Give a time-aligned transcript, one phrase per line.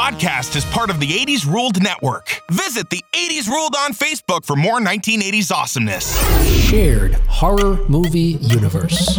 [0.00, 2.40] podcast is part of the 80s Ruled Network.
[2.50, 6.16] Visit the 80s Ruled on Facebook for more 1980s awesomeness.
[6.70, 9.18] Shared horror movie universe.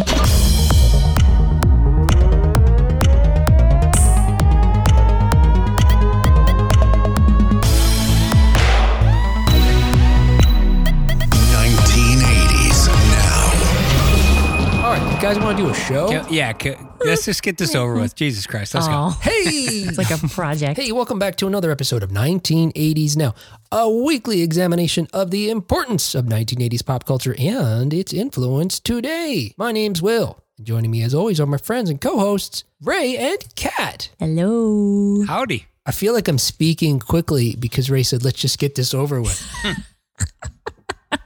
[15.34, 16.10] Guys want to do a show?
[16.30, 16.52] Yeah,
[17.00, 18.14] let's just get this over with.
[18.14, 19.10] Jesus Christ, let's go.
[19.20, 20.78] Hey, It's like a project.
[20.78, 23.34] Hey, welcome back to another episode of 1980s Now,
[23.70, 29.54] a weekly examination of the importance of 1980s pop culture and its influence today.
[29.56, 30.42] My name's Will.
[30.62, 34.10] Joining me as always are my friends and co-hosts, Ray and Kat.
[34.18, 35.24] Hello.
[35.26, 35.66] Howdy.
[35.86, 39.42] I feel like I'm speaking quickly because Ray said, let's just get this over with.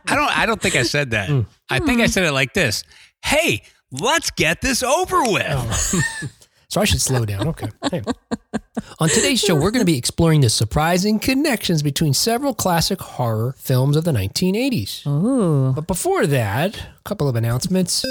[0.09, 0.38] I don't.
[0.38, 1.28] I don't think I said that.
[1.28, 1.41] Hmm.
[1.69, 2.84] I think I said it like this.
[3.25, 5.45] Hey, let's get this over with.
[5.48, 6.00] Oh.
[6.68, 7.46] So I should slow down.
[7.48, 7.68] Okay.
[7.90, 8.02] Hey.
[8.98, 13.55] On today's show, we're going to be exploring the surprising connections between several classic horror
[13.56, 15.06] films of the 1980s.
[15.06, 15.72] Ooh.
[15.72, 18.05] But before that, a couple of announcements.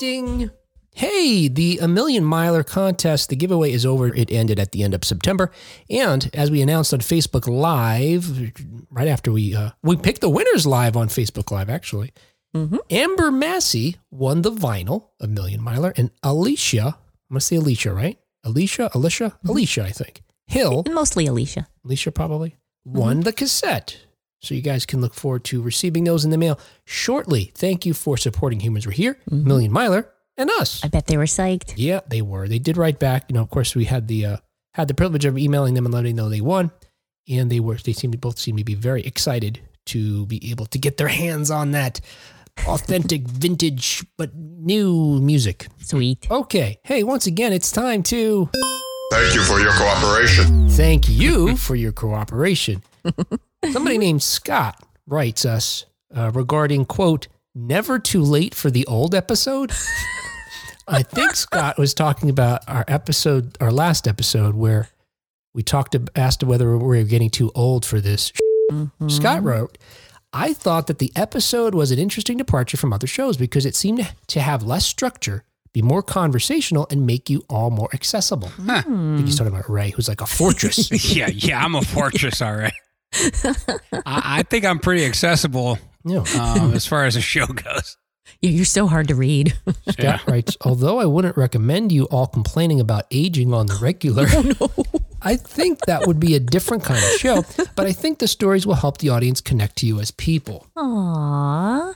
[0.00, 0.50] Ding.
[0.94, 4.14] Hey, the A Million Miler contest, the giveaway is over.
[4.14, 5.50] It ended at the end of September.
[5.88, 8.52] And as we announced on Facebook Live,
[8.90, 12.12] right after we uh, we picked the winners live on Facebook Live, actually.
[12.54, 12.76] Mm-hmm.
[12.90, 17.92] Amber Massey won the vinyl, A Million Miler, and Alicia, I'm going to say Alicia,
[17.92, 18.18] right?
[18.44, 19.48] Alicia, Alicia, mm-hmm.
[19.48, 20.22] Alicia, I think.
[20.46, 21.66] Hill, Mostly Alicia.
[21.84, 22.50] Alicia probably,
[22.86, 22.98] mm-hmm.
[22.98, 23.98] won the cassette.
[24.40, 27.52] So you guys can look forward to receiving those in the mail shortly.
[27.54, 30.84] Thank you for supporting Humans Were Here, Million Miler, and us.
[30.84, 31.74] I bet they were psyched.
[31.76, 32.48] Yeah, they were.
[32.48, 33.26] They did write back.
[33.28, 34.36] You know, of course, we had the uh,
[34.74, 36.72] had the privilege of emailing them and letting them know they won,
[37.28, 37.76] and they were.
[37.76, 41.08] They seemed to both seem to be very excited to be able to get their
[41.08, 42.00] hands on that
[42.66, 45.66] authentic, vintage but new music.
[45.80, 46.30] Sweet.
[46.30, 46.78] Okay.
[46.84, 48.48] Hey, once again, it's time to
[49.10, 50.68] Thank you for your cooperation.
[50.70, 52.82] thank you for your cooperation.
[53.72, 55.84] Somebody named Scott writes us
[56.16, 59.72] uh, regarding quote never too late for the old episode.
[60.88, 64.88] I think Scott was talking about our episode, our last episode, where
[65.54, 68.32] we talked, ab- asked whether we were getting too old for this.
[69.08, 69.76] Scott wrote,
[70.32, 74.10] I thought that the episode was an interesting departure from other shows because it seemed
[74.28, 78.50] to have less structure, be more conversational, and make you all more accessible.
[78.66, 80.90] I think he's talking about Ray, who's like a fortress.
[81.14, 81.62] yeah, yeah.
[81.62, 82.72] I'm a fortress, all right.
[83.12, 86.24] I, I think I'm pretty accessible yeah.
[86.40, 87.98] um, as far as the show goes.
[88.40, 89.54] Yeah, you're so hard to read.
[89.90, 94.26] Scott writes, although I wouldn't recommend you all complaining about aging on the regular,
[95.24, 97.44] I think that would be a different kind of show,
[97.76, 100.66] but I think the stories will help the audience connect to you as people.
[100.76, 101.94] Aww.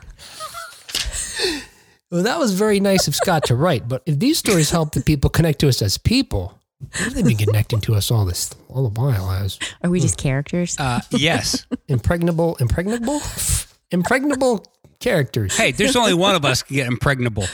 [2.10, 5.00] Well, that was very nice of Scott to write, but if these stories help the
[5.02, 8.54] people connect to us as people, what have they been connecting to us all this
[8.68, 10.78] all the while as Are we just characters?
[10.78, 11.66] Uh, yes.
[11.88, 13.20] impregnable, impregnable,
[13.90, 14.64] impregnable
[15.00, 15.56] characters?
[15.56, 17.46] Hey, there's only one of us can get impregnable.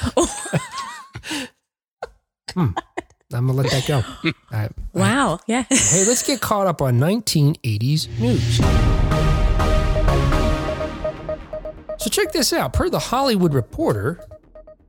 [3.34, 4.02] I'm gonna let that go.
[4.52, 4.70] Right.
[4.92, 5.40] wow.
[5.46, 5.62] Yeah.
[5.70, 8.58] Hey, let's get caught up on 1980s news.
[12.02, 12.72] So check this out.
[12.72, 14.26] Per the Hollywood Reporter,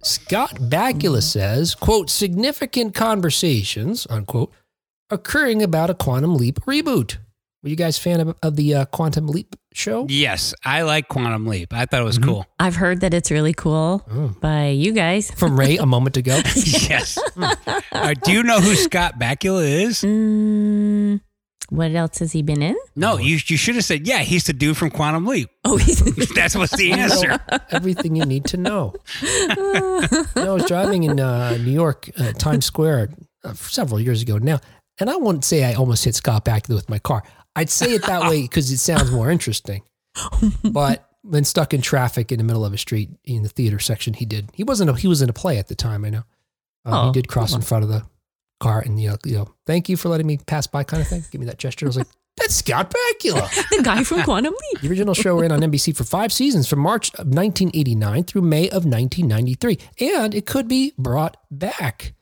[0.02, 4.52] Scott Bakula says, quote, significant conversations, unquote,
[5.10, 7.18] occurring about a Quantum Leap reboot.
[7.64, 10.06] Were you guys fan of, of the uh, Quantum Leap show?
[10.10, 11.74] Yes, I like Quantum Leap.
[11.74, 12.46] I thought it was cool.
[12.60, 14.04] I've heard that it's really cool
[14.42, 15.32] by you guys.
[15.32, 16.42] From Ray a moment ago.
[16.56, 17.18] yes.
[17.38, 20.02] Uh, do you know who Scott Bakula is?
[20.02, 21.22] Mm,
[21.70, 22.76] what else has he been in?
[22.98, 25.50] No, you, you should have said, yeah, he's the dude from Quantum Leap.
[25.66, 26.02] Oh, he's
[26.36, 27.40] That's what's the answer.
[27.72, 28.94] Everything you need to know.
[29.22, 33.12] You know, I was driving in uh, New York, uh, Times Square,
[33.46, 34.60] uh, several years ago now,
[35.00, 37.24] and I wouldn't say I almost hit Scott Bakula with my car.
[37.56, 39.84] I'd say it that way because it sounds more interesting.
[40.64, 44.14] But when stuck in traffic in the middle of a street in the theater section,
[44.14, 44.50] he did.
[44.54, 44.90] He wasn't.
[44.90, 46.06] A, he was in a play at the time.
[46.06, 46.24] I know.
[46.86, 48.04] Uh, he Oh, did cross in front of the
[48.60, 51.08] car and you know, you know, thank you for letting me pass by, kind of
[51.08, 51.24] thing.
[51.32, 51.86] Give me that gesture.
[51.86, 52.08] I was like,
[52.38, 53.50] that's Scott Bakula.
[53.78, 54.82] the guy from Quantum Leap.
[54.82, 58.68] The original show ran on NBC for five seasons from March of 1989 through May
[58.70, 62.14] of 1993, and it could be brought back.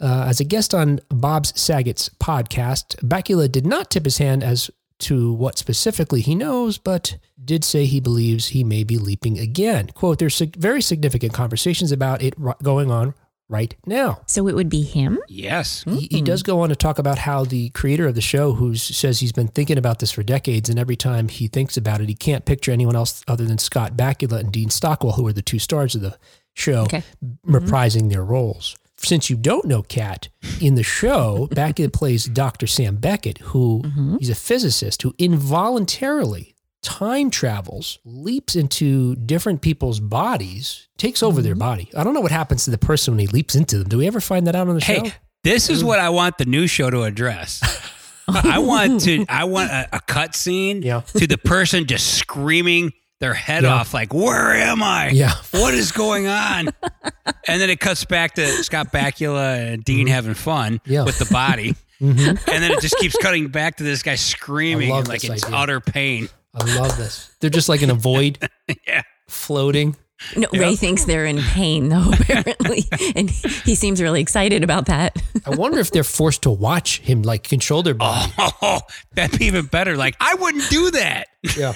[0.00, 4.70] Uh, as a guest on Bob Saget's podcast, Bakula did not tip his hand as
[4.98, 9.88] to what specifically he knows, but did say he believes he may be leaping again.
[9.94, 13.14] Quote, there's very significant conversations about it going on
[13.48, 14.20] right now.
[14.26, 15.18] So it would be him?
[15.28, 15.84] Yes.
[15.84, 18.74] He, he does go on to talk about how the creator of the show, who
[18.74, 22.08] says he's been thinking about this for decades, and every time he thinks about it,
[22.08, 25.42] he can't picture anyone else other than Scott Bakula and Dean Stockwell, who are the
[25.42, 26.18] two stars of the
[26.54, 27.02] show, Okay.
[27.46, 28.76] reprising their roles.
[28.98, 30.28] Since you don't know Kat,
[30.60, 32.66] in the show, Bakula plays Dr.
[32.66, 34.16] Sam Beckett, who mm-hmm.
[34.18, 41.54] he's a physicist who involuntarily time travels, leaps into different people's bodies, takes over their
[41.54, 41.58] mm-hmm.
[41.58, 41.90] body.
[41.96, 43.88] I don't know what happens to the person when he leaps into them.
[43.88, 45.02] Do we ever find that out on the show?
[45.02, 45.86] Hey, this is mm.
[45.86, 47.60] what I want the new show to address.
[48.28, 49.24] I want to.
[49.28, 51.00] I want a, a cut scene Yeah.
[51.00, 53.74] to the person just screaming their head Yeah.
[53.74, 55.08] off, like, "Where am I?
[55.10, 55.34] Yeah.
[55.52, 56.68] What is going on?"
[57.48, 60.92] and then it cuts back to Scott Bakula and Dean having fun Mm-hmm.
[60.92, 61.04] Yeah.
[61.04, 65.24] with the body, and then it just keeps cutting back to this guy screaming like
[65.24, 65.56] it's idea.
[65.56, 66.28] utter pain.
[66.54, 67.30] I love this.
[67.40, 68.38] They're just like in a void,
[68.86, 69.02] Yeah.
[69.28, 69.96] floating.
[70.36, 72.84] No, Ray thinks they're in pain though, apparently,
[73.14, 75.20] and he seems really excited about that.
[75.44, 78.32] I wonder if they're forced to watch him like control their body.
[78.38, 78.80] Oh,
[79.12, 79.96] that'd be even better.
[79.96, 81.28] Like I wouldn't do that.
[81.56, 81.74] Yeah.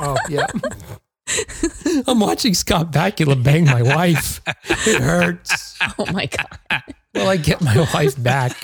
[0.00, 0.46] Oh, yeah.
[2.06, 4.40] I'm watching Scott Bakula bang my wife.
[4.86, 5.76] It hurts.
[5.98, 6.82] Oh my god!
[7.14, 8.56] Well, I get my wife back.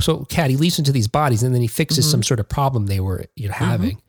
[0.00, 2.10] So, Kat, he leaps into these bodies and then he fixes mm-hmm.
[2.12, 3.64] some sort of problem they were you know, mm-hmm.
[3.64, 4.02] having.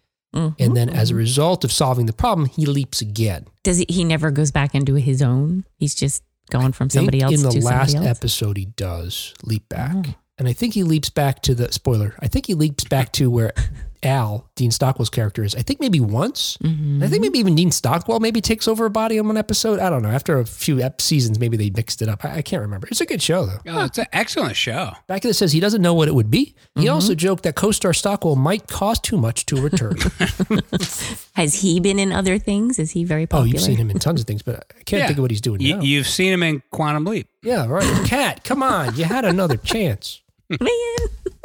[0.60, 1.20] And then, as a mm-hmm.
[1.20, 3.46] result of solving the problem, he leaps again.
[3.64, 3.86] Does he?
[3.90, 5.66] He never goes back into his own.
[5.78, 9.96] He's just going from somebody else in the last episode, he does leap back.
[9.96, 10.16] Mm.
[10.40, 12.16] And I think he leaps back to the spoiler.
[12.20, 13.54] I think he leaps back to where
[14.04, 15.56] Al, Dean Stockwell's character, is.
[15.56, 16.58] I think maybe once.
[16.64, 17.02] Mm-hmm.
[17.04, 19.80] I think maybe even Dean Stockwell maybe takes over a body on one episode.
[19.80, 20.10] I don't know.
[20.10, 22.24] After a few ep- seasons, maybe they mixed it up.
[22.24, 22.88] I, I can't remember.
[22.92, 23.60] It's a good show, though.
[23.68, 24.92] Oh, it's an excellent show.
[25.10, 26.56] Bakula says he doesn't know what it would be.
[26.76, 26.94] He Mm-hmm.
[26.94, 29.96] also joked that co-star Stockwell might cost too much to return.
[31.36, 32.80] Has he been in other things?
[32.80, 33.44] Is he very popular?
[33.48, 35.08] Oh, you've seen him in tons of things, but I can't Yeah.
[35.08, 35.82] think of what he's doing You, now.
[35.82, 37.28] You've seen him in Quantum Leap.
[37.44, 37.84] yeah, right.
[38.08, 38.96] Kat, come on.
[38.96, 40.22] You had another chance.
[40.50, 40.60] Man.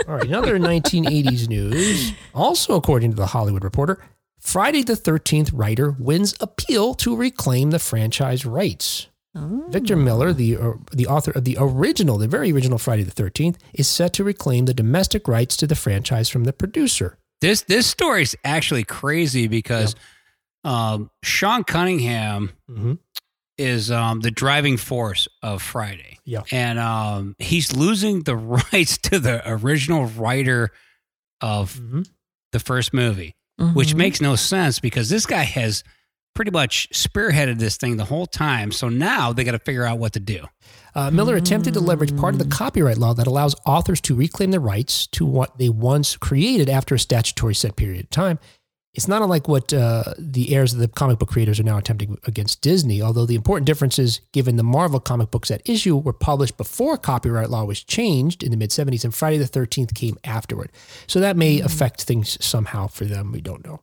[0.08, 2.12] All right, another 1980s news.
[2.34, 3.99] Also, according to the Hollywood Reporter,
[4.40, 9.06] Friday the 13th writer wins appeal to reclaim the franchise rights.
[9.34, 13.56] Victor Miller, the uh, the author of the original, the very original Friday the 13th,
[13.72, 17.16] is set to reclaim the domestic rights to the franchise from the producer.
[17.40, 19.94] This this story's actually crazy because
[20.64, 22.99] um, Sean Cunningham Mhm.
[23.58, 26.19] Is um, the driving force of Friday.
[26.25, 26.43] Yeah.
[26.50, 28.37] And um, he's losing the
[28.72, 30.70] rights to the original writer
[31.40, 32.06] of Mhm.
[32.52, 33.34] the first movie,
[33.75, 33.99] which Mhm.
[33.99, 35.82] makes no sense because this guy has
[36.34, 38.72] pretty much spearheaded this thing the whole time.
[38.72, 40.46] So now they got to figure out what to do.
[40.94, 44.50] Uh, Miller attempted to leverage part of the copyright law that allows authors to reclaim
[44.50, 48.38] their rights to what they once created after a statutory set period of time.
[48.94, 52.19] It's not unlike what uh, the heirs of the comic book creators are now attempting
[52.27, 56.12] against Disney, although the important difference is given the Marvel comic books at issue were
[56.12, 60.19] published before copyright law was changed in the mid 70s and Friday the 13th came
[60.25, 60.71] afterward.
[61.06, 63.33] So that may affect things somehow for them.
[63.33, 63.81] We don't know.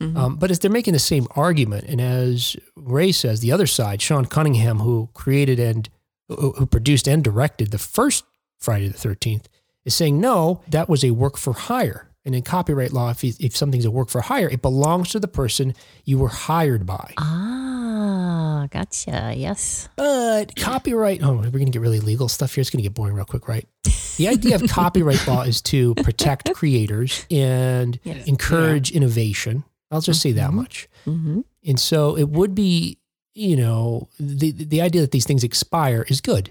[0.00, 4.00] Um, but as they're making the same argument, and as Ray says, the other side,
[4.00, 5.88] Sean Cunningham, who created and
[6.28, 8.24] who who produced and directed the first
[8.60, 9.48] Friday the Thirteenth,
[9.84, 12.08] is saying no, that was a work for hire.
[12.28, 15.26] And in copyright law, if, if something's a work for hire, it belongs to the
[15.28, 15.72] person
[16.04, 17.14] you were hired by.
[17.16, 19.32] Ah, gotcha.
[19.34, 19.88] Yes.
[19.96, 22.60] But copyright, oh, we're going to get really legal stuff here.
[22.60, 23.66] It's going to get boring real quick, right?
[24.18, 28.26] The idea of copyright law is to protect creators and Yes.
[28.26, 29.64] encourage innovation.
[29.90, 30.86] I'll just say that much.
[31.04, 32.98] hmm And so it would be,
[33.34, 36.50] you know, the the idea that these things expire is good,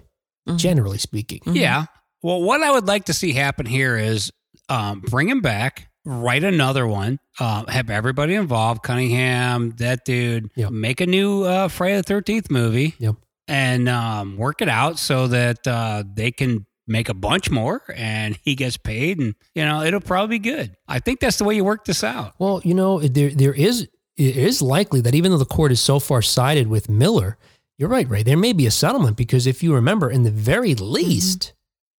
[0.49, 0.57] Mhm.
[0.57, 1.41] generally speaking.
[1.45, 1.85] Yeah.
[2.23, 4.31] Well, what I would like to see happen here is
[4.69, 10.71] um, bring him back, write another one, uh, have everybody involved, Cunningham, that dude, Yep.
[10.71, 13.15] make a new uh, Friday the Thirteenth movie, Yep.
[13.47, 18.37] and um, work it out so that uh, they can make a bunch more, and
[18.43, 20.75] he gets paid, and you know it'll probably be good.
[20.87, 22.35] I think that's the way you work this out.
[22.39, 25.79] Well, you know, there there is it is likely that even though the court is
[25.81, 27.37] so far sided with Miller,
[27.77, 28.23] you're right, Ray.
[28.23, 31.53] There may be a settlement because if you remember, in the very least,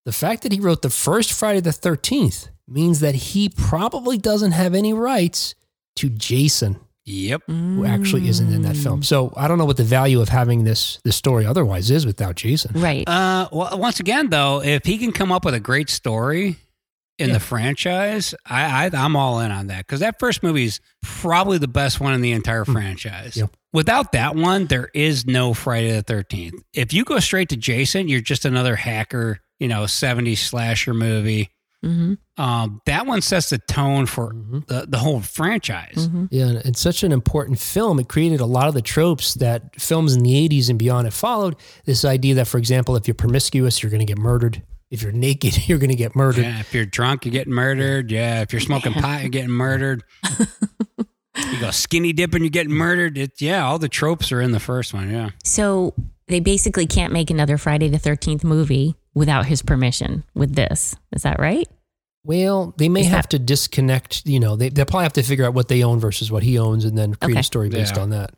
[0.05, 4.51] the fact that he wrote the first Friday the Thirteenth means that he probably doesn't
[4.51, 5.55] have any rights
[5.97, 7.43] to Jason, Yep.
[7.47, 9.01] who actually isn't in that film.
[9.03, 12.36] So I don't know what the value of having this this story otherwise is without
[12.36, 12.79] Jason.
[12.79, 13.07] Right.
[13.07, 16.57] Uh, well, once again, though, if he can come up with a great story
[17.17, 17.33] in Yeah.
[17.36, 21.57] the franchise, I, I I'm all in on that because that first movie is probably
[21.57, 23.36] the best one in the entire franchise.
[23.36, 23.39] Hmm.
[23.41, 23.51] Yep.
[23.74, 26.62] Without that one, there is no Friday the Thirteenth.
[26.74, 31.50] If you go straight to Jason, you're just another hacker, you know, 70s slasher movie.
[31.84, 34.65] Hmm Um, that one sets the tone for Mhm.
[34.67, 36.07] the, the whole franchise.
[36.12, 38.00] hmm Yeah, and it's such an important film.
[38.00, 41.13] It created a lot of the tropes that films in the 80s and beyond have
[41.13, 41.55] followed.
[41.86, 44.63] This idea that, for example, if you're promiscuous, you're going to get murdered.
[44.89, 46.43] If you're naked, you're going to get murdered.
[46.46, 48.12] Yeah, if you're drunk, you're getting murdered.
[48.12, 50.03] Yeah, if you're smoking pot, you're getting murdered.
[51.38, 53.17] you go skinny dipping, you're getting murdered.
[53.17, 55.10] It, yeah, all the tropes are in the first one.
[55.12, 55.29] Yeah.
[55.43, 55.93] So
[56.27, 60.95] they basically can't make another Friday the 13th movie without his permission with this.
[61.12, 61.67] Is that right?
[62.24, 64.24] Well, they may Is have that- to disconnect.
[64.25, 66.57] You know, they they'll probably have to figure out what they own versus what he
[66.59, 67.39] owns, and then create Okay.
[67.39, 68.01] a story based Yeah.
[68.03, 68.31] on that.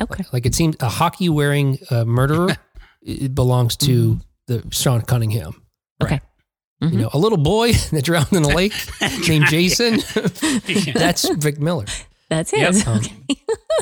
[0.00, 0.24] Okay.
[0.32, 2.56] Like it seems a hockey wearing uh, murderer
[3.02, 5.62] it belongs to the Sean Cunningham.
[6.02, 6.20] Okay.
[6.82, 6.92] You Mhm.
[6.94, 8.74] know, a little boy that drowned in a lake
[9.28, 10.00] named Jason.
[10.94, 11.86] That's Vic Miller.
[12.28, 12.86] That's Yep.
[12.86, 13.14] Um, Okay.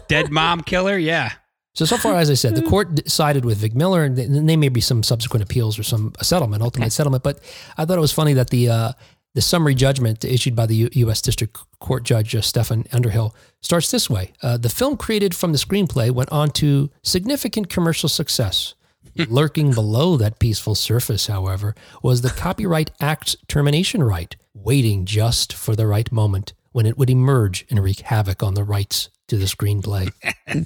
[0.09, 0.97] Dead mom killer.
[0.97, 1.33] Yeah.
[1.79, 4.69] So so far, as I said, the court sided with Vic Miller, and there may
[4.69, 6.91] be some subsequent appeals or some settlement, ultimate Okay.
[6.91, 7.23] settlement.
[7.23, 7.39] But
[7.77, 8.93] I thought it was funny that the uh,
[9.37, 11.23] the summary judgment issued by the U- U.S.
[11.23, 13.33] District Court Judge uh, Stefan Underhill
[13.63, 18.09] starts this way: uh, The film created from the screenplay went on to significant commercial
[18.09, 18.75] success.
[19.29, 25.77] Lurking below that peaceful surface, however, was the Copyright Act's termination right, waiting just for
[25.77, 29.47] the right moment when it would emerge and wreak havoc on the rights to the
[29.47, 30.11] screenplay.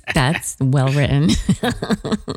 [0.14, 1.30] That's well written.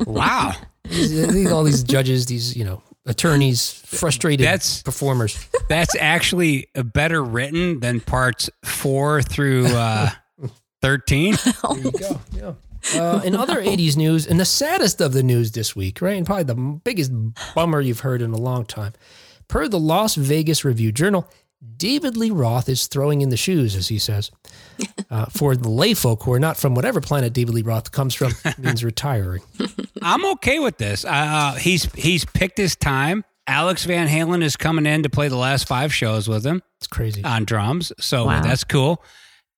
[0.06, 0.52] Wow.
[0.84, 5.38] These- these- all these judges, these you know attorneys, frustrated That's- performers.
[5.68, 10.10] That's actually uh, better written than parts four through uh,
[10.82, 11.34] 13.
[11.62, 12.20] There you go.
[12.32, 12.52] Yeah.
[12.94, 16.16] Uh, in other 80s news, and the saddest of the news this week, right?
[16.16, 16.54] And probably the
[16.84, 17.10] biggest
[17.54, 18.92] bummer you've heard in a long time.
[19.48, 21.28] Per the Las Vegas Review Journal,
[21.76, 24.30] David Lee Roth is throwing in the shoes, as he says.
[25.08, 28.12] Uh, for the lay folk who are not from whatever planet David Lee Roth comes
[28.14, 29.40] from, means retiring.
[30.02, 31.04] I'm okay with this.
[31.04, 33.24] Uh, he's he's picked his time.
[33.46, 36.88] Alex Van Halen is coming in to play the last five shows with him It's
[36.88, 37.22] crazy.
[37.24, 38.42] on drums, so Wow.
[38.42, 39.02] that's cool.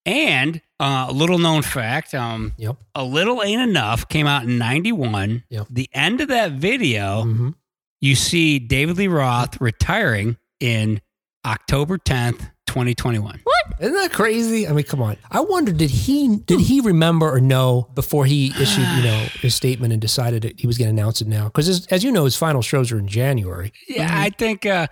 [0.06, 2.76] And uh, a little known fact: um, Yep.
[2.94, 5.44] "A Little Ain't Enough" came out in '91.
[5.50, 5.66] Yep.
[5.70, 7.54] The end of that video, Mhm.
[8.00, 11.00] you see David Lee Roth retiring in
[11.48, 13.40] October 10th, 2021.
[13.80, 14.68] Isn't that crazy?
[14.68, 15.16] I mean, come on.
[15.30, 19.54] I wonder did he did he remember or know before he issued you know his
[19.54, 21.44] statement and decided that he was going to announce it now?
[21.44, 23.72] Because as, as you know, his final shows are in January.
[23.88, 24.88] Yeah, I think uh,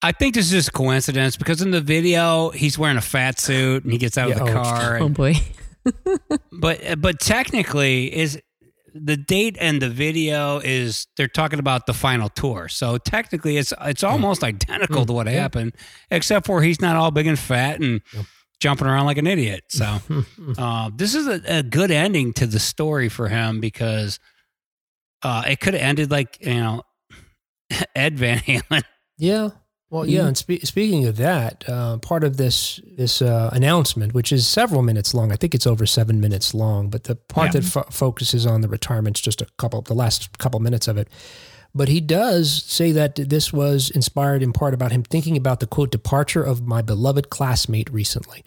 [0.00, 3.38] I think this is just a coincidence because in the video he's wearing a fat
[3.38, 4.98] suit and he gets out Yeah, of the oh, car.
[5.00, 5.34] oh and- boy.
[6.60, 8.40] but but technically is
[8.94, 12.68] the date and the video is they're talking about the final tour.
[12.68, 15.32] So technically it's it's almost identical to what Yeah.
[15.40, 15.74] happened,
[16.10, 18.24] except for he's not all big and fat and Yep.
[18.60, 19.64] jumping around like an idiot.
[19.68, 19.98] So
[20.58, 24.18] uh, this is a, a good ending to the story for him because
[25.22, 26.82] uh, it could have ended like you know
[27.94, 28.82] Ed Van Halen.
[29.18, 29.50] Yeah.
[29.90, 30.26] Well, yeah.
[30.26, 34.82] And spe- speaking of that, uh, part of this this uh, announcement, which is several
[34.82, 37.60] minutes long, I think it's over seven minutes long, but the part Yeah.
[37.60, 41.08] that fo- focuses on the retirement's just a couple, the last couple minutes of it.
[41.74, 45.66] But he does say that this was inspired in part about him thinking about the
[45.66, 48.44] quote departure of my beloved classmate recently.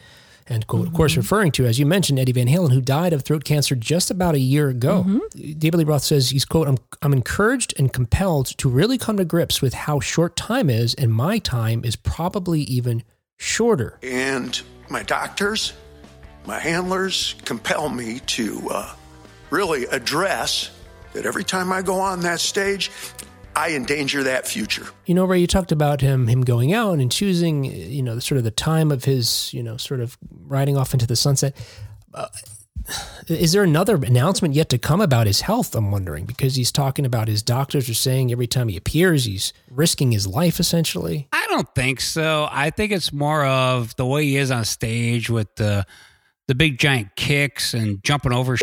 [0.47, 3.23] And quote, of course, referring to, as you mentioned, Eddie Van Halen, who died of
[3.23, 5.21] throat cancer just about a year ago.
[5.35, 9.25] David Lee Roth says he's quote, I'm, I'm encouraged and compelled to really come to
[9.25, 13.03] grips with how short time is, and my time is probably even
[13.37, 13.99] shorter.
[14.03, 14.59] And
[14.89, 15.73] my doctors,
[16.45, 18.95] my handlers compel me to uh,
[19.49, 20.71] really address
[21.13, 22.91] that every time I go on that stage,
[23.55, 24.87] I endanger that future.
[25.05, 28.37] You know, Ray, you talked about him him going out and choosing, you know, sort
[28.37, 31.55] of the time of his, you know, sort of riding off into the sunset.
[32.13, 32.27] Uh,
[33.27, 35.73] is there another announcement yet to come about his health?
[35.73, 39.53] I'm wondering because he's talking about his doctors are saying every time he appears, he's
[39.71, 41.27] risking his life essentially.
[41.31, 42.47] I don't think so.
[42.51, 45.85] I think it's more of the way he is on stage with the
[46.47, 48.57] the big giant kicks and jumping over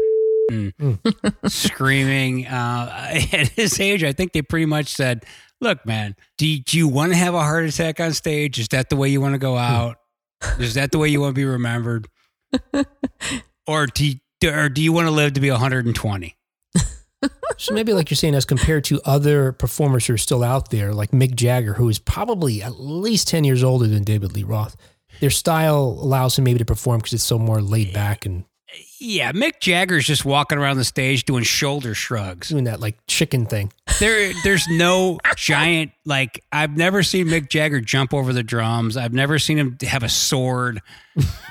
[0.51, 0.99] and
[1.47, 2.47] screaming.
[2.47, 5.25] Uh, at his age, I think they pretty much said,
[5.61, 8.59] "Look, man, do you, do you want to have a heart attack on stage?
[8.59, 9.97] Is that the way you want to go out?
[10.59, 12.09] Is that the way you want to be remembered,
[13.67, 16.37] or do you, or do you want to live to be 120?"
[17.61, 20.95] So maybe, like you're saying, as compared to other performers who are still out there,
[20.95, 24.77] like Mick Jagger, who is probably at least 10 years older than David Lee Roth,
[25.21, 28.45] their style allows him maybe to perform because it's so more laid back and
[29.03, 32.51] Yeah, Mick Jagger's just walking around the stage doing shoulder shrugs.
[32.51, 33.73] doing that like chicken thing.
[33.99, 38.97] there there's no giant like I've never seen Mick Jagger jump over the drums.
[38.99, 40.81] I've never seen him have a sword.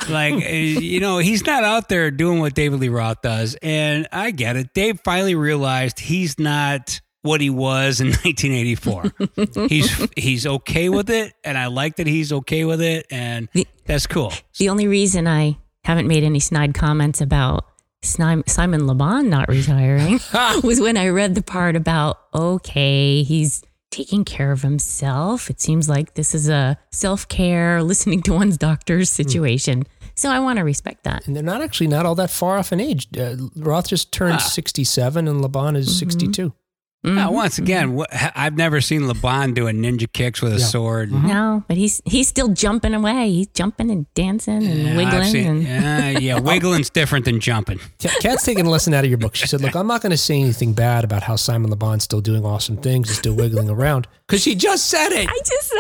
[0.09, 3.57] like you know, he's not out there doing what David Lee Roth does.
[3.63, 4.73] And I get it.
[4.75, 9.67] Dave finally realized he's not what he was in 1984.
[9.67, 13.67] he's he's okay with it and I like that he's okay with it and The-
[13.85, 14.31] that's cool.
[14.59, 15.57] The only reason I
[15.89, 17.65] haven't made any snide comments about
[18.03, 20.19] Simon LeBon not retiring
[20.63, 25.49] was when I read the part about, okay, he's taking care of himself.
[25.49, 29.23] It seems like this is a self care, listening to one's doctor's hmm.
[29.23, 29.83] situation.
[30.13, 31.25] So I want to respect that.
[31.25, 33.07] And they're not actually not all that far off in age.
[33.17, 34.37] Uh, Roth just turned ah.
[34.37, 35.97] 67 and LeBon is mm-hmm.
[35.97, 36.53] 62.
[37.01, 40.65] Now, once again, wh- I've never seen LeBon doing ninja kicks with a Yeah.
[40.65, 41.11] sword.
[41.13, 43.31] No, but he's he's still jumping away.
[43.31, 45.31] He's jumping and dancing and Yeah, wiggling.
[45.31, 47.79] seen- and, uh, yeah, wiggling's different than jumping.
[47.99, 49.35] Kat- Kat's taking a lesson out of your book.
[49.35, 52.19] She said, "Look, I'm not going to say anything bad about how Simon LeBon's still
[52.19, 55.77] doing awesome things and still wiggling around because she just said it." I just said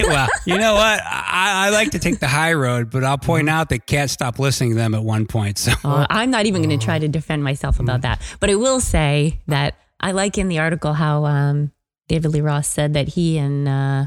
[0.00, 0.02] it.
[0.08, 1.00] well, you know what?
[1.06, 4.40] I, I like to take the high road, but I'll point out that Kat stopped
[4.40, 5.58] listening to them at one point.
[5.58, 8.20] So Uh, I'm not even going to try to defend myself about that.
[8.40, 11.70] But I will say that I like in the article how um,
[12.08, 14.06] David Lee Roth said that he and uh,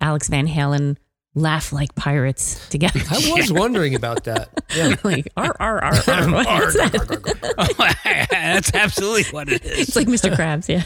[0.00, 0.96] Alex Van Halen
[1.34, 3.00] laugh like pirates together.
[3.10, 4.48] I was wondering about that.
[4.76, 4.96] Yeah.
[5.04, 5.94] like, ar, ar, ar, ar.
[6.32, 8.26] What's that?
[8.30, 9.88] that's absolutely what it is.
[9.88, 10.34] It's like Mr.
[10.34, 10.82] Krabs, yeah.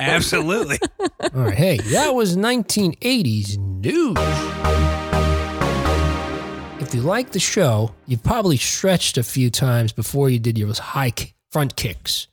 [0.00, 0.78] Absolutely.
[1.34, 1.54] All right.
[1.54, 4.16] Hey, that was 1980s news.
[6.80, 10.72] If you like the show, you've probably stretched a few times before you did your
[10.72, 12.28] high ki- front kicks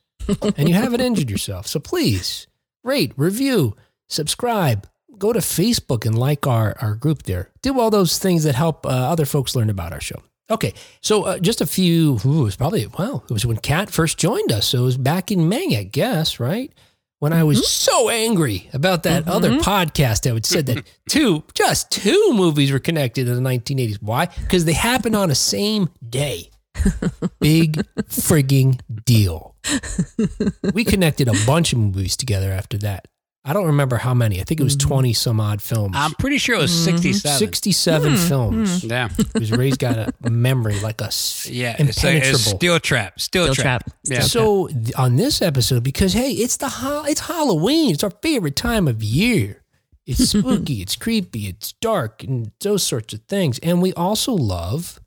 [0.56, 1.66] and you haven't injured yourself.
[1.66, 2.46] So please
[2.84, 3.76] rate, review,
[4.08, 4.86] subscribe,
[5.18, 7.50] go to Facebook and like our, our group there.
[7.62, 10.20] Do all those things that help uh, other folks learn about our show.
[10.50, 13.88] Okay, so uh, just a few, ooh, it was probably, well, it was when Kat
[13.88, 14.66] first joined us.
[14.66, 16.72] So it was back in May, I guess, right?
[17.20, 21.92] When I was so angry about that other podcast that would said that two, just
[21.92, 23.98] two movies were connected in the 1980s.
[24.02, 24.26] Why?
[24.26, 26.50] Because they happened on the same day.
[27.38, 27.74] Big
[28.08, 29.51] frigging deal.
[30.74, 33.08] We connected a bunch of movies together after that.
[33.44, 34.40] I don't remember how many.
[34.40, 34.86] I think it was mm.
[34.86, 35.94] 20 some odd films.
[35.96, 36.96] I'm pretty sure it was mm-hmm.
[36.96, 37.38] 67.
[37.38, 38.28] 67 mm.
[38.28, 38.84] films.
[38.84, 38.90] Mm.
[38.90, 39.08] Yeah.
[39.32, 41.74] Because Ray's got a memory like a s- Yeah.
[41.76, 42.36] It's, like, impenetrable.
[42.36, 43.20] it's steel trap.
[43.20, 43.84] Steel, Steel trap.
[43.84, 43.98] trap.
[44.04, 44.20] Yeah.
[44.20, 47.92] So th- on this episode, because hey, it's the ha- it's Halloween.
[47.92, 49.64] It's our favorite time of year.
[50.06, 50.80] It's spooky.
[50.80, 51.48] it's creepy.
[51.48, 53.58] It's dark, and those sorts of things.
[53.58, 55.00] And we also love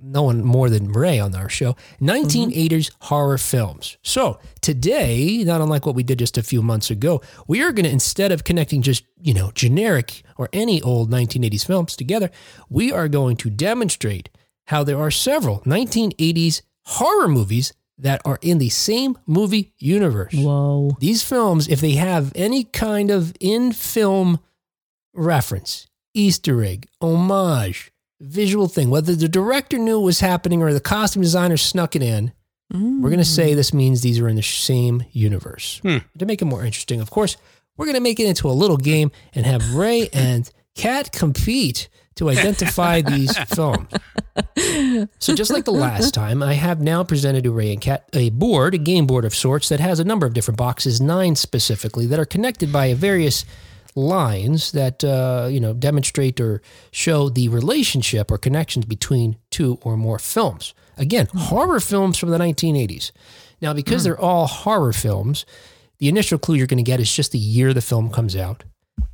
[0.00, 2.08] no one more than Ray on our show mm-hmm.
[2.08, 3.96] 1980s horror films.
[4.02, 7.84] So today, not unlike what we did just a few months ago, we are going
[7.84, 12.30] to instead of connecting just you know generic or any old 1980s films together,
[12.68, 14.28] we are going to demonstrate
[14.66, 20.34] how there are several 1980s horror movies that are in the same movie universe.
[20.34, 20.96] Whoa.
[21.00, 24.38] These films, if they have any kind of in film
[25.14, 30.80] reference, Easter egg, homage, visual thing, whether the director knew it was happening or the
[30.80, 32.32] costume designer snuck it in,
[32.70, 35.80] we're going to say this means these are in the same universe.
[35.82, 35.98] Hmm.
[36.18, 37.36] To make it more interesting, of course,
[37.76, 41.88] we're going to make it into a little game and have Ray and Kat compete
[42.16, 43.88] to identify these films.
[45.18, 48.30] So just like the last time, I have now presented to Ray and Kat a
[48.30, 52.06] board, a game board of sorts that has a number of different boxes, nine specifically,
[52.06, 53.44] that are connected by various
[53.98, 59.96] lines that uh, you know demonstrate or show the relationship or connections between two or
[59.96, 60.74] more films.
[60.96, 63.12] Again, horror films from the 1980s.
[63.60, 65.44] Now, because they're all horror films,
[65.98, 68.64] the initial clue you're going to get is just the year the film comes out.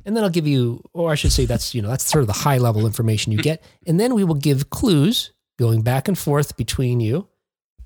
[0.05, 2.27] And then I'll give you, or I should say that's, you know, that's sort of
[2.27, 3.63] the high level information you get.
[3.87, 7.27] And then we will give clues going back and forth between you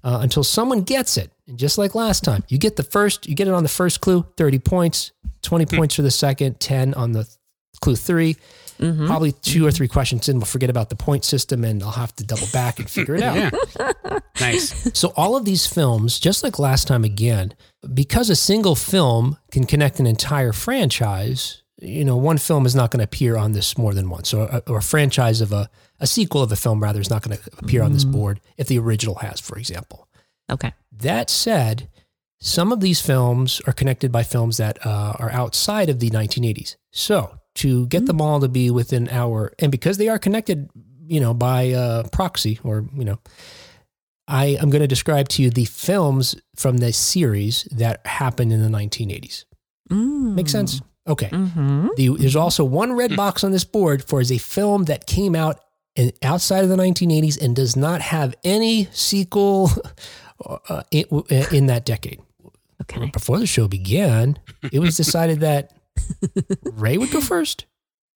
[0.03, 1.31] uh, until someone gets it.
[1.47, 4.01] And just like last time, you get the first, you get it on the first
[4.01, 7.27] clue, 30 points, 20 points for the second, 10 on the
[7.81, 8.35] clue 3
[8.79, 12.15] Probably two or three questions in, we'll forget about the point system and I'll have
[12.15, 13.53] to double back and figure it out.
[13.77, 14.19] Yeah.
[14.39, 14.97] nice.
[14.97, 17.53] So all of these films, just like last time again,
[17.93, 22.91] because a single film can connect an entire franchise, you know, one film is not
[22.91, 24.29] going to appear on this more than once.
[24.29, 27.21] So a, or a franchise of a, a sequel of a film rather is not
[27.21, 30.07] going to appear on this board if the original has, for example.
[30.51, 30.73] Okay.
[30.91, 31.89] That said,
[32.39, 36.75] some of these films are connected by films that uh, are outside of the 1980s.
[36.91, 40.69] So to get them all to be within our, and because they are connected,
[41.05, 43.19] you know, by uh, proxy or, you know,
[44.27, 48.61] I am going to describe to you the films from this series that happened in
[48.61, 49.45] the 1980s.
[49.89, 50.35] Mm.
[50.35, 50.81] Make sense?
[51.09, 51.29] Okay.
[51.29, 51.87] Mm-hmm.
[51.97, 55.35] The, there's also one red box on this board for is a film that came
[55.35, 55.59] out
[55.95, 59.71] in, outside of the 1980s and does not have any sequel
[60.45, 61.05] uh, in,
[61.51, 62.21] in that decade.
[62.83, 63.09] Okay.
[63.11, 64.39] Before the show began,
[64.71, 65.73] it was decided that
[66.63, 67.65] Ray would go first.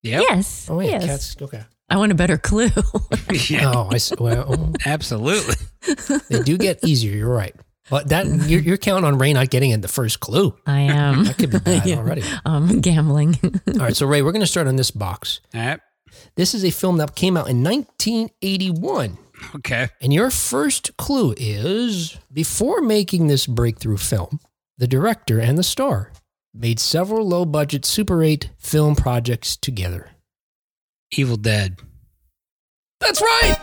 [0.03, 0.23] Yep.
[0.29, 0.67] Yes.
[0.69, 1.05] Oh wait, yes.
[1.05, 1.41] cats.
[1.41, 1.63] Okay.
[1.89, 2.69] I want a better clue.
[3.49, 3.71] Yeah.
[3.73, 3.99] Oh, I.
[4.19, 5.55] Well, oh, Absolutely.
[6.29, 7.15] they do get easier.
[7.15, 7.55] You're right.
[7.89, 10.55] But that you're, you're counting on Ray not getting in the first clue.
[10.65, 11.25] I am.
[11.25, 11.97] That could be bad Yeah.
[11.97, 12.23] already.
[12.45, 13.37] um, gambling.
[13.67, 15.41] All right, so Ray, we're going to start on this box.
[15.53, 15.79] All right.
[16.35, 19.17] This is a film that came out in 1981.
[19.55, 19.89] Okay.
[20.01, 24.39] And your first clue is before making this breakthrough film,
[24.77, 26.11] the director and the star
[26.53, 30.11] made several low budget Super 8 film projects together.
[31.11, 31.77] Evil Dead.
[32.99, 33.57] That's right.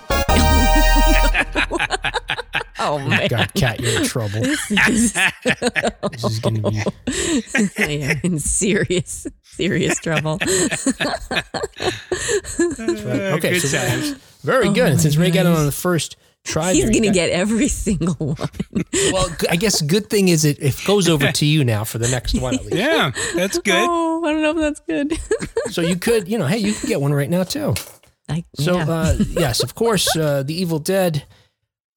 [2.82, 4.40] Oh man, God, Kat, you're in trouble.
[4.40, 6.82] this is This is going to be.
[7.78, 10.38] I am in serious, serious trouble.
[12.60, 14.10] Okay, Good so times.
[14.42, 14.90] very Oh good.
[14.92, 18.14] And since Ray got it on the first try, He's gonna got- get every single
[18.34, 18.84] one.
[19.12, 22.08] Well, I guess good thing is it, it goes over to you now for the
[22.08, 22.76] next one at least.
[22.76, 23.74] Yeah, that's good.
[23.88, 25.18] Oh, I don't know if that's good.
[25.72, 27.74] So you could, you know, hey, you can get one right now too.
[28.28, 28.88] I, So yeah.
[28.88, 31.24] uh, yes, of course, uh, The Evil Dead,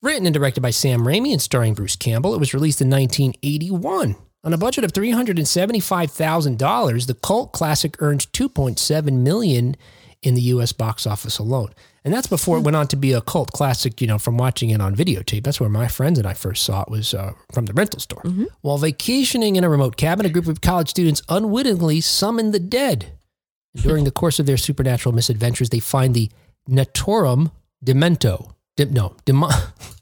[0.04, 2.36] written and directed by Sam Raimi and starring Bruce Campbell.
[2.36, 4.16] It was released in 1981.
[4.46, 9.76] On a budget of $375,000, the cult classic earned 2.7 million
[10.22, 11.74] in the US box office alone.
[12.04, 14.70] And that's before it went on to be a cult classic, you know, from watching
[14.70, 15.44] it on videotape.
[15.44, 18.22] That's where my friends and I first saw it was uh, from the rental store.
[18.62, 23.13] While vacationing in a remote cabin, a group of college students unwittingly summon the dead.
[23.76, 26.30] During the course of their supernatural misadventures, they find the
[26.70, 27.52] Naturom
[27.84, 28.54] Demento.
[28.76, 29.50] De- no, Demo-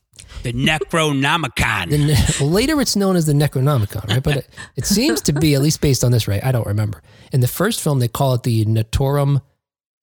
[0.43, 1.89] The Necronomicon.
[1.89, 4.23] the ne- later it's known as the Necronomicon, right?
[4.23, 6.43] But it, it seems to be, at least based on this, right?
[6.43, 7.01] I don't remember.
[7.31, 9.41] In the first film, they call it the Naturom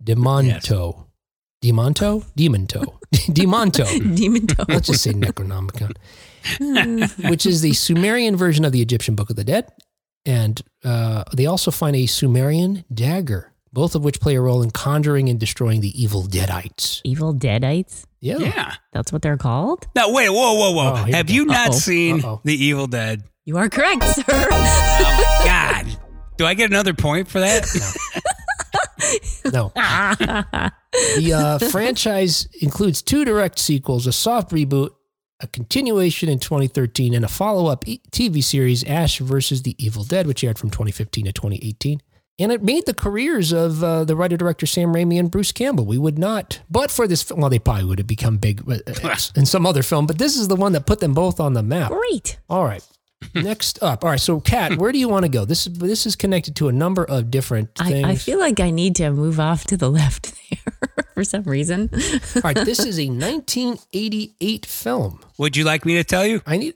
[0.03, 1.07] Demonto.
[1.63, 2.25] Demonto?
[2.39, 2.99] Demonto.
[3.13, 4.17] Demonto.
[4.17, 4.65] Demon toe.
[4.69, 5.97] Let's just say Necronomicon,
[7.31, 9.69] which is the Sumerian version of the Egyptian Book of the Dead.
[10.25, 14.71] And uh, they also find a Sumerian dagger, both of which play a role in
[14.71, 17.01] conjuring and destroying the evil Deadites.
[17.05, 18.05] Evil Deadites.
[18.21, 18.39] Yeah.
[18.39, 18.75] yeah.
[18.93, 19.87] That's what they're called.
[19.95, 20.93] No, wait, whoa, whoa, whoa.
[20.93, 21.33] Oh, here we Have go.
[21.35, 21.79] you not Uh-oh.
[21.79, 22.41] seen Uh-oh.
[22.45, 23.23] The Evil Dead?
[23.45, 24.23] You are correct, sir.
[24.29, 25.87] Oh God.
[26.37, 27.65] Do I get another point for that?
[29.53, 29.73] No.
[29.75, 34.91] The uh, franchise includes two direct sequels, a soft reboot,
[35.41, 40.05] a continuation in 2013, and a follow up e- TV series, Ash versus the Evil
[40.05, 42.01] Dead, which aired from 2015 to 2018.
[42.41, 45.87] And it made the careers of uh, the writer director Sam Raimi and Bruce Campbell.
[45.87, 48.79] We would not, but for this, well, they probably would have become big uh,
[49.35, 51.63] in some other film, but this is the one that put them both on the
[51.63, 51.91] map.
[51.91, 52.39] Great.
[52.49, 52.87] All right.
[53.35, 54.05] Next up.
[54.05, 54.21] All right.
[54.21, 55.45] So, Kat, where do you want to go?
[55.45, 58.05] This is this is connected to a number of different things.
[58.05, 61.43] I, I feel like I need to move off to the left there for some
[61.43, 61.91] reason.
[62.37, 62.55] All right.
[62.57, 65.21] This is a 1988 film.
[65.39, 66.43] Would you like me to tell you?
[66.47, 66.75] I need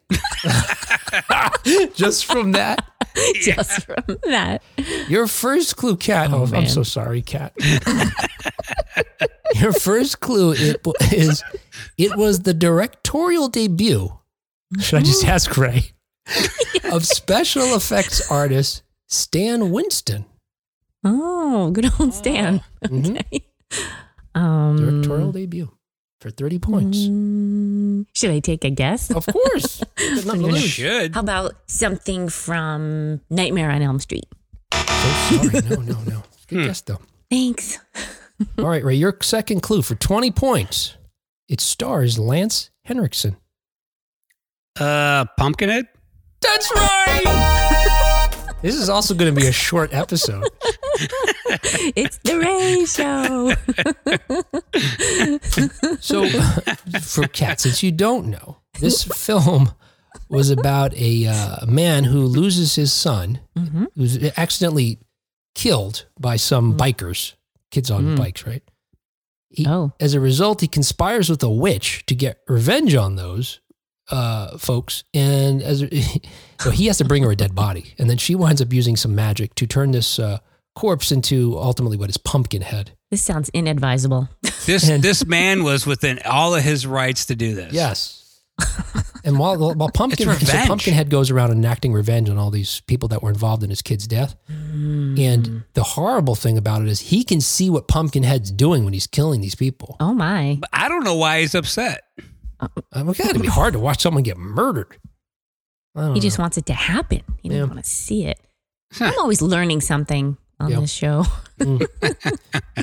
[1.94, 2.84] just from that.
[3.42, 4.62] Just from that.
[5.08, 6.30] Your first clue, Kat.
[6.32, 7.52] Oh, I'm so sorry, Kat.
[9.56, 10.80] Your first clue it,
[11.12, 11.42] is
[11.98, 14.18] it was the directorial debut.
[14.80, 15.92] Should I just ask Ray?
[16.92, 20.24] of special effects artist Stan Winston.
[21.04, 22.62] Oh, good old Stan.
[22.84, 23.10] Mhm.
[23.18, 23.44] Okay.
[24.34, 25.70] Um, Directorial debut
[26.22, 26.98] for 30 points.
[26.98, 29.10] mm, should I take a guess?
[29.10, 29.82] Of course.
[29.96, 29.96] Got
[30.36, 30.62] You You lose.
[30.62, 31.14] should.
[31.14, 34.24] How about something from Nightmare on Elm Street?
[34.72, 34.78] So
[35.50, 35.68] sorry.
[35.68, 36.22] No, no, no.
[36.48, 37.00] Good guess, though.
[37.30, 37.78] Thanks.
[38.58, 40.94] All right, Ray, your second clue for 20 points.
[41.48, 43.36] It stars Lance Henriksen.
[44.78, 45.86] Uh, Pumpkinhead?
[46.40, 48.52] That's right.
[48.62, 50.48] this is also going to be a short episode.
[51.96, 53.54] It's the Ray Show.
[56.00, 56.28] So,
[57.00, 59.72] for Kat, since you don't know, this film
[60.28, 63.86] was about a uh, man who loses his son, Mhm.
[63.96, 64.98] who's accidentally
[65.54, 67.34] killed by some bikers,
[67.70, 68.16] kids on Mm.
[68.16, 68.62] bikes, right?
[69.50, 69.92] He, Oh.
[70.00, 73.60] As a result, he conspires with a witch to get revenge on those
[74.10, 75.84] uh, folks, and as
[76.60, 78.96] so he has to bring her a dead body, and then she winds up using
[78.96, 80.38] some magic to turn this uh,
[80.74, 82.92] corpse into ultimately what is Pumpkinhead.
[83.10, 84.28] This sounds inadvisable.
[84.66, 87.72] This And- this man was within all of his rights to do this.
[87.72, 88.18] Yes.
[89.24, 90.68] and while while Pumpkin It's so revenge.
[90.68, 94.06] Pumpkinhead goes around enacting revenge on all these people that were involved in his kid's
[94.06, 94.34] death.
[94.50, 95.18] Mm.
[95.18, 99.06] And the horrible thing about it is he can see what Pumpkinhead's doing when he's
[99.06, 99.96] killing these people.
[100.00, 100.58] Oh my.
[100.60, 102.02] But I don't know why he's upset.
[102.60, 104.96] Uh, I mean, it'd be hard to watch someone get murdered.
[105.96, 106.42] I don't He just know.
[106.44, 107.22] wants it to happen.
[107.42, 108.38] He doesn't want to see it.
[108.92, 109.06] Huh.
[109.06, 110.80] I'm always learning something on Yeah.
[110.80, 111.24] this show.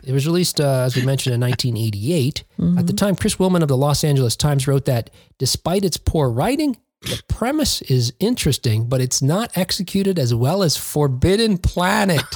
[0.03, 2.43] It was released, uh, as we mentioned, in 1988.
[2.77, 6.29] At the time, Chris Willman of the Los Angeles Times wrote that despite its poor
[6.29, 12.21] writing, the premise is interesting, but it's not executed as well as Forbidden Planet.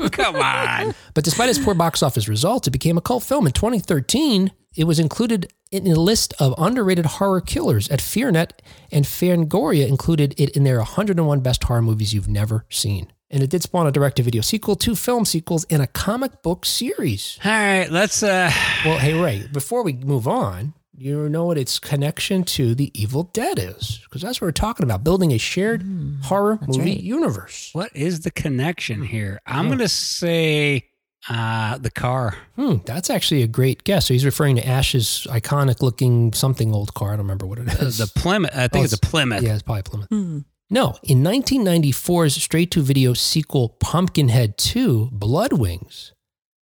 [0.00, 0.94] Oh, come on.
[1.14, 3.46] But despite its poor box office results, it became a cult film.
[3.46, 8.50] In 2013, it was included in a list of underrated horror killers at FearNet,
[8.92, 13.12] and Fangoria included it in their 101 best horror movies you've never seen.
[13.30, 17.38] And it did spawn a direct-to-video sequel, two film sequels, and a comic book series.
[17.44, 18.50] All right, let's uh
[18.84, 23.24] Well, hey Ray, before we move on, you know what its connection to the Evil
[23.24, 24.00] Dead is?
[24.04, 25.84] Because that's what we're talking about, building a shared
[26.24, 27.00] horror movie right.
[27.00, 27.70] universe.
[27.74, 29.40] what is the connection here?
[29.46, 30.86] I'm gonna say
[31.28, 32.34] Uh, the car.
[32.56, 34.06] Hmm, that's actually a great guess.
[34.06, 37.08] So he's referring to Ash's iconic looking something old car.
[37.08, 37.84] I don't remember what it Uh.
[37.98, 38.52] The Plymouth.
[38.54, 39.42] I think Oh, it's a Plymouth.
[39.42, 40.08] yeah, it's probably Plymouth.
[40.08, 40.38] Hmm.
[40.70, 46.12] No, in 1994's straight to video sequel Pumpkinhead 2 Blood Wings,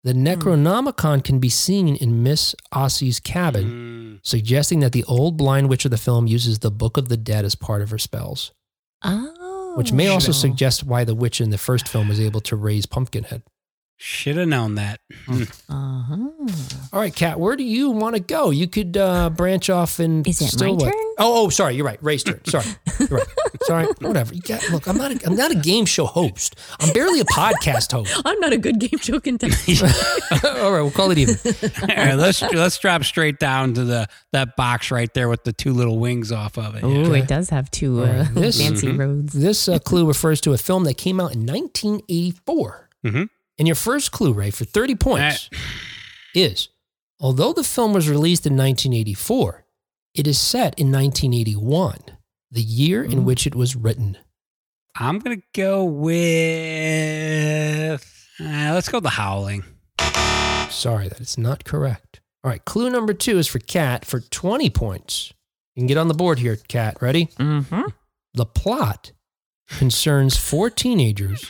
[0.03, 4.27] the Necronomicon can be seen in Miss Ossie's cabin, Mm.
[4.27, 7.45] suggesting that the old blind witch of the film uses the Book of the Dead
[7.45, 8.51] as part of her spells,
[9.03, 9.73] Oh.
[9.75, 10.33] which may also sure.
[10.33, 13.41] suggest why the witch in the first film was able to raise Pumpkinhead.
[13.97, 14.99] Should have known that.
[15.29, 16.27] Uh-huh.
[16.91, 18.49] All right, Kat, where do you want to go?
[18.49, 20.91] You could uh, branch off and Is it still my what?
[20.91, 21.01] turn?
[21.17, 21.97] Oh, oh, sorry, you're right.
[22.03, 22.43] Ray's turn.
[22.45, 22.65] Sorry,
[22.99, 23.27] you're right.
[23.63, 24.33] Sorry, whatever.
[24.35, 25.11] You got, look, I'm not.
[25.13, 26.55] A, I'm not a game show host.
[26.81, 28.21] I'm barely a podcast host.
[28.25, 29.81] I'm not a good game show contestant.
[30.43, 31.35] All right, we'll call it even.
[31.45, 35.53] All right, let's let's drop straight down to the that box right there with the
[35.53, 36.83] two little wings off of it.
[36.83, 37.19] Oh, Okay.
[37.19, 38.25] it does have two All uh.
[38.33, 39.31] This- fancy roads.
[39.33, 42.89] This uh, clue refers to a film that came out in 1984.
[43.05, 43.29] Mhm.
[43.57, 45.49] And your first clue, Ray, for 30 points
[46.35, 46.69] is
[47.19, 49.65] although the film was released in 1984,
[50.13, 51.99] it is set in 1981,
[52.51, 53.23] the year in Mm.
[53.23, 54.17] which it was written.
[54.97, 55.83] I'm gonna go
[56.85, 58.01] with.
[58.39, 59.63] Uh, let's go with the Howling.
[60.69, 62.21] Sorry, that is not correct.
[62.43, 65.33] All right, clue number two is for Kat for 20 points.
[65.75, 66.97] You can get on the board here, Kat.
[67.01, 67.27] Ready?
[67.39, 67.81] Mm-hmm.
[68.33, 69.11] The plot
[69.69, 71.49] concerns four teenagers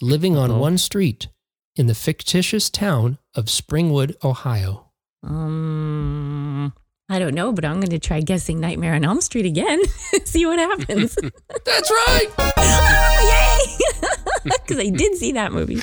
[0.00, 0.58] living on Uh-oh.
[0.58, 1.28] one street
[1.76, 4.90] in the fictitious town of Springwood, Ohio.
[5.22, 6.72] Um,
[7.08, 9.80] I don't know, but I'm going to try guessing Nightmare on Elm Street again.
[10.24, 11.14] see what happens.
[11.64, 12.26] That's right.
[12.38, 14.50] oh, yay!
[14.64, 15.76] Because I did see that movie.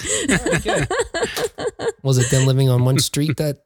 [2.03, 3.57] Was it them living on one street that?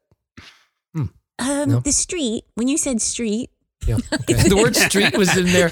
[0.95, 1.79] Um, No.
[1.79, 2.43] The street.
[2.55, 3.49] When you said street,
[3.87, 3.97] Yeah.
[4.13, 4.49] okay.
[4.49, 5.71] The word street was in there.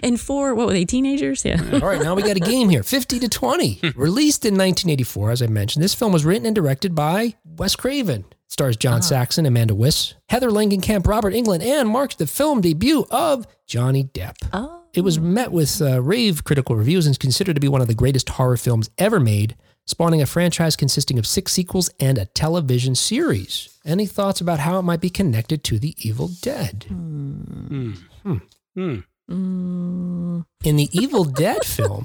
[0.02, 0.84] and four, what were they?
[0.84, 1.44] Teenagers?
[1.44, 1.60] Yeah.
[1.74, 3.80] All right, now we got a game here 50 to 20.
[3.96, 8.24] Released in 1984, as I mentioned, this film was written and directed by Wes Craven.
[8.30, 13.06] It stars John Saxon, Amanda Wyss, Heather Langenkamp, Robert Englund, and marks the film debut
[13.10, 14.36] of Johnny Depp.
[14.52, 14.82] Oh.
[14.94, 17.88] It was met with uh, rave critical reviews and is considered to be one of
[17.88, 22.24] the greatest horror films ever made, spawning a franchise consisting of six sequels and a
[22.26, 23.68] television series.
[23.84, 26.84] Any thoughts about how it might be connected to The Evil Dead?
[26.88, 27.92] Hmm.
[28.22, 28.36] Hmm.
[28.74, 28.96] Hmm.
[29.30, 32.04] Mm, In the Evil Dead film,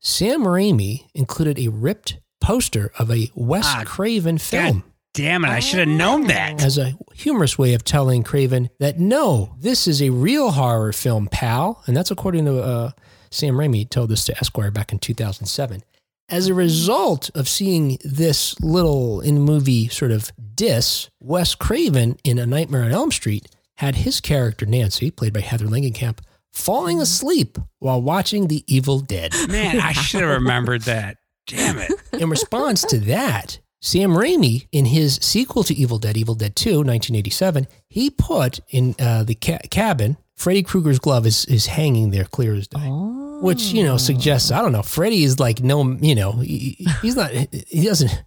[0.00, 5.48] Sam Raimi included a ripped poster of a Wes Ah, Craven film Damn it!
[5.48, 6.62] I should have known that.
[6.62, 11.28] as a humorous way of telling Craven that no, this is a real horror film,
[11.28, 11.82] pal.
[11.86, 12.90] And that's according to uh,
[13.30, 15.82] Sam Raimi told this to Esquire back in 2007.
[16.30, 22.38] As a result of seeing this little in movie sort of diss, Wes Craven in
[22.38, 26.20] A Nightmare on Elm Street had his character Nancy, played by Heather Langenkamp,
[26.52, 29.32] falling asleep while watching The Evil Dead.
[29.48, 31.18] Man, I should have remembered that.
[31.46, 31.92] Damn it.
[32.14, 36.78] In response to that, Sam Raimi, in his sequel to Evil Dead, Evil Dead 2,
[36.78, 42.24] 1987, he put in uh, the ca- cabin, Freddy Krueger's glove is, is hanging there
[42.24, 42.80] clear as day.
[42.82, 43.40] oh.
[43.42, 47.16] Which, you know, suggests, I don't know, Freddy is like, no, you know, he, he's
[47.16, 48.24] not, he doesn't,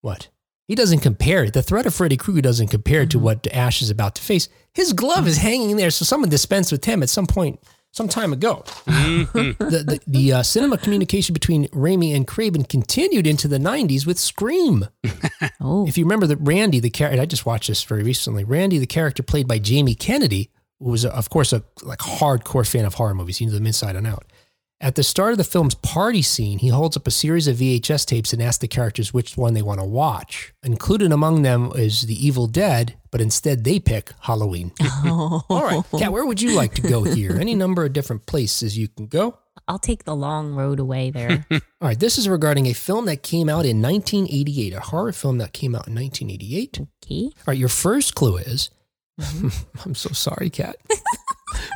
[0.00, 0.28] what?
[0.66, 1.54] He doesn't compare it.
[1.54, 4.48] The threat of Freddy Krueger doesn't compare to what Ash is about to face.
[4.74, 7.60] His glove is hanging there, so someone dispensed with him at some point,
[7.92, 9.56] some time ago Mhm.
[9.58, 14.18] the the, the uh, cinema communication between Raimi and Craven continued into the 90s with
[14.18, 14.86] Scream.
[15.60, 15.86] Oh.
[15.86, 18.44] If you remember that Randy, the character, I just watched this very recently.
[18.44, 22.84] Randy, the character played by Jamie Kennedy, who was, of course, a like hardcore fan
[22.84, 23.38] of horror movies.
[23.38, 24.24] He knew them inside and out.
[24.80, 28.06] At the start of the film's party scene, he holds up a series of VHS
[28.06, 30.54] tapes and asks the characters which one they want to watch.
[30.62, 34.72] Included among them is The Evil Dead, but instead they pick Halloween.
[35.10, 35.42] Oh.
[35.48, 37.38] All right, Kat, where would you like to go here?
[37.40, 39.38] Any number of different places you can go.
[39.66, 41.46] I'll take the long road away there.
[41.50, 45.38] All right, this is regarding a film that came out in 1988, a horror film
[45.38, 46.78] that came out in 1988.
[46.78, 47.30] All okay.
[47.46, 48.70] right, your first clue is
[49.84, 50.76] I'm so sorry, Kat.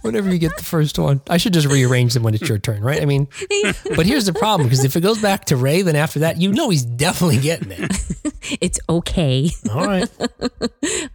[0.02, 2.83] Whenever you get the first one, I should just rearrange them when it's your turn,
[2.83, 3.00] right?
[3.02, 3.28] I mean,
[3.96, 6.52] but here's the problem because if it goes back to Ray, then after that, you
[6.52, 7.90] know he's definitely getting it.
[8.61, 9.50] It's okay.
[9.70, 10.11] All right.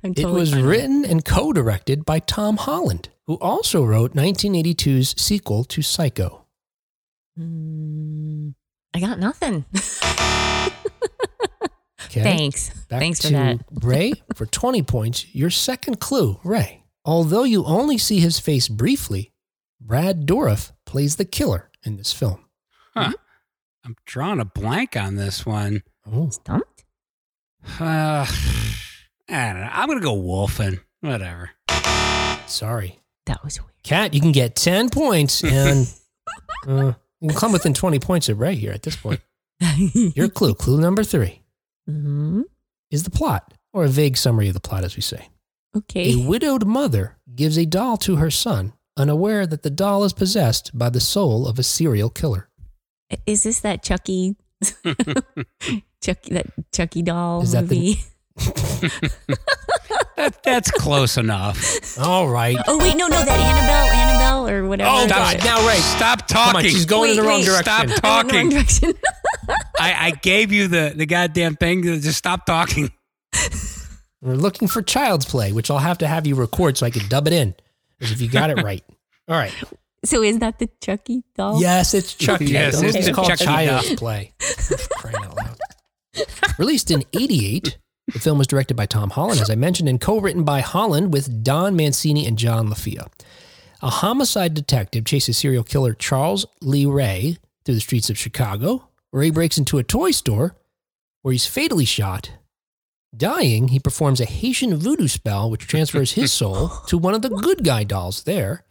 [0.04, 5.66] I'm It was written and co directed by Tom Holland, who also wrote 1982's sequel
[5.66, 6.46] to Psycho.
[7.38, 8.56] Mm,
[8.94, 9.66] I got nothing.
[12.20, 12.38] Okay.
[12.38, 12.70] Thanks.
[12.88, 13.60] Back Thanks for to that.
[13.82, 15.34] Ray for 20 points.
[15.36, 16.84] Your second clue, Ray.
[17.06, 19.32] Although you only see his face briefly,
[19.80, 22.46] Brad Dourif plays the killer in this film.
[22.94, 23.14] Huh.
[23.86, 25.84] I'm drawing a blank on this one.
[26.12, 26.84] Oh, Stumped?
[27.80, 28.26] Uh,
[29.30, 29.70] I don't know.
[29.72, 30.80] I'm gonna go Wolfen.
[31.02, 31.52] Whatever.
[32.48, 33.00] sorry.
[33.26, 33.72] That was weird.
[33.84, 35.88] Kat, you can get 10 points and
[36.68, 39.22] uh, you can come within 20 points of Ray here at this point.
[39.78, 41.42] Your clue, clue number three,
[41.90, 42.44] Mhm.
[42.92, 45.30] is the plot, or a vague summary of the plot, as we say.
[45.76, 46.14] Okay.
[46.14, 50.76] A widowed mother gives a doll to her son, unaware that the doll is possessed
[50.78, 52.50] by the soul of a serial killer.
[53.26, 54.36] Is this that Chucky,
[56.02, 58.00] Chucky, that Chucky doll Is that the- movie?
[60.18, 62.00] That, that's close enough.
[62.00, 62.58] All right.
[62.68, 64.90] oh wait, no, no, that Annabelle, Annabelle, or whatever.
[64.92, 65.40] Oh, it's God.
[65.40, 65.46] called.
[65.46, 65.76] Now, Ray.
[65.76, 66.70] Stop Come on, talking.
[66.72, 67.46] she's going in the wrong wait.
[67.46, 67.64] direction.
[67.64, 68.36] Stop in the talking.
[68.36, 68.94] wrong direction.
[69.80, 71.84] I, I gave you the, the goddamn thing.
[71.84, 72.92] Just stop talking.
[74.22, 77.08] We're looking for Child's Play, which I'll have to have you record so I can
[77.08, 77.54] dub it in,
[78.02, 78.84] as if you got it right.
[79.28, 79.54] All right.
[80.04, 81.62] so is that the Chucky doll?
[81.62, 82.46] Yes, it's Chucky.
[82.46, 83.96] Yes, the it's called Chucky Child's.
[83.96, 84.34] Play.
[84.98, 85.58] Crying out loud.
[86.58, 87.78] Released in 88,
[88.14, 91.44] the film was directed by Tom Holland, as I mentioned, and co-written by Holland with
[91.44, 93.08] Don Mancini and John LaFia.
[93.82, 98.88] A homicide detective chases serial killer Charles Lee Ray through the streets of Chicago.
[99.12, 100.56] Ray breaks into a toy store
[101.22, 102.32] where he's fatally shot.
[103.16, 107.30] Dying, he performs a Haitian voodoo spell which transfers his soul to one of the
[107.30, 108.64] good guy dolls there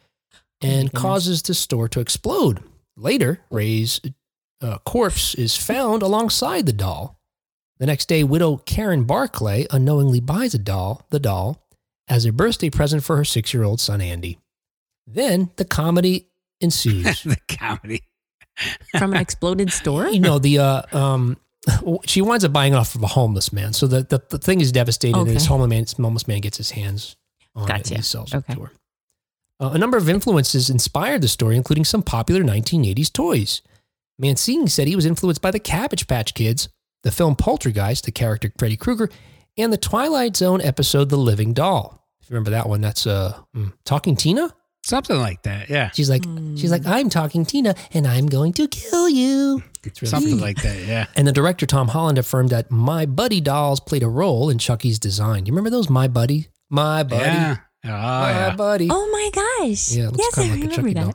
[0.62, 2.62] and causes the store to explode.
[2.96, 4.01] Later, Ray's
[4.62, 7.18] uh, corpse is found alongside the doll.
[7.79, 11.62] The next day, widow Karen Barclay unknowingly buys a doll, the doll,
[12.09, 14.39] as a birthday present for her six-year-old son Andy.
[15.07, 16.29] Then the comedy
[16.61, 17.23] ensues.
[17.25, 18.03] the comedy.
[18.99, 20.09] From an exploded store?
[20.09, 21.37] you know the uh, um,
[22.07, 23.73] she winds up buying it off of a homeless man.
[23.75, 26.57] So the the, the thing is devastated, and this homeless man, this homeless man gets
[26.57, 27.17] his hands
[27.55, 28.73] on it and he sells it to her.
[29.59, 33.62] Uh, a number of influences inspired the story, including some popular 1980s toys.
[34.19, 36.69] Mancini said he was influenced by the Cabbage Patch Kids,
[37.07, 39.09] the film Poltergeist, the character Freddy Krueger,
[39.57, 42.05] and the Twilight Zone episode The Living Doll.
[42.21, 44.53] If you remember that one, that's uh, mm, Talking Tina.
[44.85, 45.71] Something like that.
[45.71, 45.90] Yeah.
[45.92, 46.25] She's like,
[46.57, 49.62] she's like, I'm talking Tina, and I'm going to kill you.
[49.85, 50.42] It's really Something funny.
[50.42, 50.85] like that.
[50.85, 51.07] Yeah.
[51.14, 54.99] And the director Tom Holland affirmed that My Buddy dolls played a role in Chucky's
[54.99, 55.45] design.
[55.45, 56.49] Do you remember those My Buddy?
[56.71, 57.23] My Buddy.
[57.23, 57.57] Yeah.
[57.85, 58.57] Oh, My yeah.
[58.57, 58.88] Buddy.
[58.90, 59.92] Oh my gosh.
[59.92, 61.05] Yeah, it looks yes, kind I of like a remember Chucky that.
[61.05, 61.14] doll.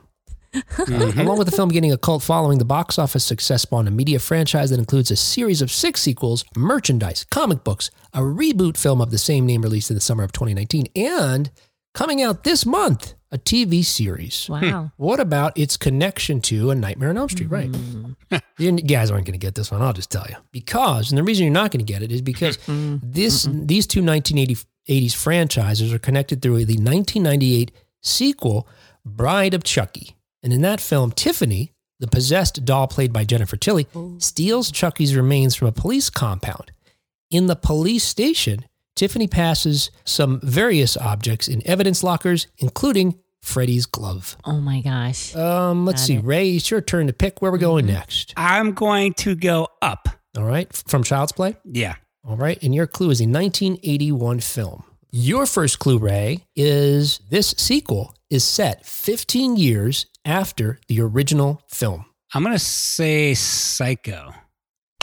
[0.54, 1.18] Mhm.
[1.18, 4.18] Along with the film getting a cult following, the box office success spawned a media
[4.18, 9.10] franchise that includes a series of six sequels, merchandise, comic books, a reboot film of
[9.10, 11.50] the same name released in the summer of 2019, and
[11.94, 14.46] coming out this month, a TV series.
[14.50, 14.92] Wow.
[14.98, 17.48] What about its connection to A Nightmare on Elm Street?
[17.50, 17.74] Right.
[18.58, 19.80] you guys aren't going to get this one.
[19.80, 20.36] I'll just tell you.
[20.52, 24.02] Because, and the reason you're not going to get it is because this these two
[24.02, 27.70] 1980s franchises are connected through the 1998
[28.02, 28.68] sequel,
[29.06, 30.14] Bride of Chucky.
[30.42, 33.86] And in that film, Tiffany, the possessed doll played by Jennifer Tilly,
[34.18, 36.72] steals Chucky's remains from a police compound.
[37.30, 38.64] In the police station,
[38.96, 44.36] Tiffany passes some various objects in evidence lockers, including Freddy's glove.
[44.44, 45.34] Oh my gosh.
[45.34, 46.24] Um, let's Got see, it.
[46.24, 48.34] Ray, it's your turn to pick where we're going next.
[48.36, 50.08] I'm going to go up.
[50.36, 51.56] All right, from Child's Play.
[51.64, 51.96] Yeah.
[52.24, 54.84] All right, and your clue is a 1981 film.
[55.14, 62.06] Your first clue, Ray, is this sequel is set 15 years after the original film.
[62.32, 64.32] I'm going to say Psycho.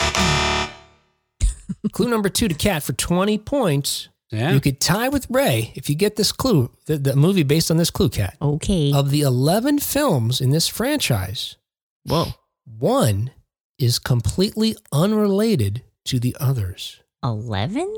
[1.92, 4.08] clue number two to Kat for 20 points.
[4.32, 4.50] Yeah.
[4.52, 7.76] You could tie with Ray if you get this clue, the, the movie based on
[7.76, 8.36] this clue, Kat.
[8.42, 8.92] Okay.
[8.92, 11.54] Of the 11 films in this franchise,
[12.02, 12.32] Whoa.
[12.64, 13.30] one
[13.78, 17.00] is completely unrelated to the others.
[17.22, 17.94] 11?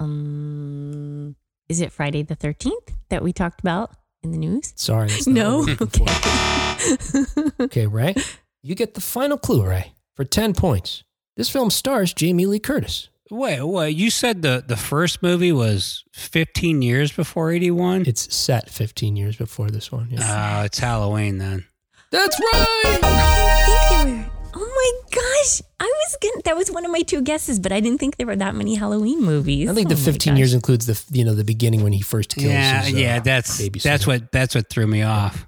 [0.00, 1.36] Um,
[1.68, 3.90] is it Friday the 13th that we talked about
[4.22, 4.72] in the news?
[4.76, 5.08] Sorry.
[5.08, 5.58] That's No.
[5.58, 6.12] what we're looking for.
[6.12, 7.52] Okay.
[7.60, 8.14] Okay, Ray.
[8.62, 11.02] You get the final clue, Ray, for 10 points.
[11.36, 13.08] This film stars Jamie Lee Curtis.
[13.30, 13.94] Wait, wait.
[13.96, 18.04] You said the, the first movie was 15 years before 81?
[18.06, 20.08] It's set 15 years before this one.
[20.10, 20.60] Yeah.
[20.60, 21.66] Oh, it's Halloween then.
[22.10, 22.66] That's right.
[22.84, 24.37] I didn't think there were.
[24.54, 25.62] Oh my gosh.
[25.80, 28.26] I was gonna, that was one of my two guesses, but I didn't think there
[28.26, 29.68] were that many Halloween movies.
[29.68, 32.00] I think the Oh my 15 years includes the you know the beginning when he
[32.00, 32.46] first kills.
[32.46, 33.82] Yeah, his, uh, yeah, that's babysitter.
[33.82, 35.46] that's what that's what threw me off.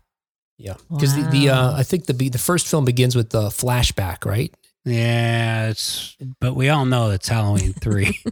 [0.58, 4.26] Yeah, because the, the uh, I think the the first film begins with the flashback,
[4.26, 4.54] right?
[4.84, 8.18] Yeah, it's but we all know it's Halloween 3.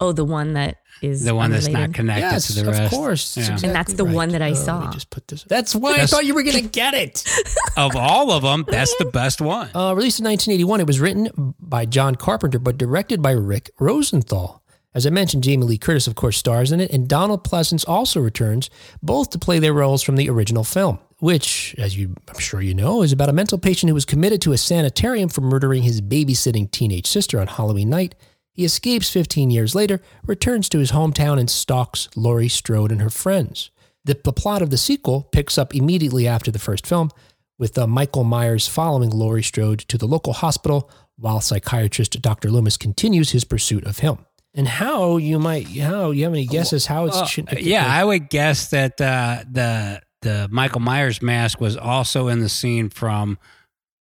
[0.00, 2.82] Oh, the one that is the one that's not connected yes, to the rest.
[2.82, 3.36] of course.
[3.36, 3.44] Yeah.
[3.50, 4.80] That's And that's exactly the one that I Uh, saw.
[4.80, 5.44] let just put this.
[5.44, 7.22] That's why I thought you were gonna get it.
[7.76, 9.68] Of all of them, that's the best one.
[9.76, 14.64] Uh, released in 1981, it was written by John Carpenter but directed by Rick Rosenthal.
[14.96, 18.18] As I mentioned, Jamie Lee Curtis, of course, stars in it, and Donald Pleasence also
[18.20, 18.68] returns,
[19.00, 22.74] both to play their roles from the original film, which, as you, I'm sure you
[22.74, 26.00] know, is about a mental patient who was committed to a sanitarium for murdering his
[26.00, 28.14] babysitting teenage sister on Halloween night.
[28.52, 33.10] He escapes 15 years later, returns to his hometown, and stalks Laurie Strode and her
[33.10, 33.70] friends.
[34.04, 37.10] The, the plot of the sequel picks up immediately after the first film,
[37.58, 42.50] with uh, Michael Myers following Laurie Strode to the local hospital while psychiatrist Dr.
[42.50, 44.18] Loomis continues his pursuit of him.
[44.54, 48.02] And how you might how you have any guesses how it's Well, ch- yeah, I
[48.02, 53.38] would guess that uh, the the Michael Myers mask was also in the scene from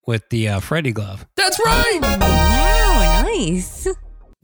[0.06, 1.26] with the uh, Freddy glove.
[1.36, 1.98] that's right.
[2.02, 3.88] Wow, nice.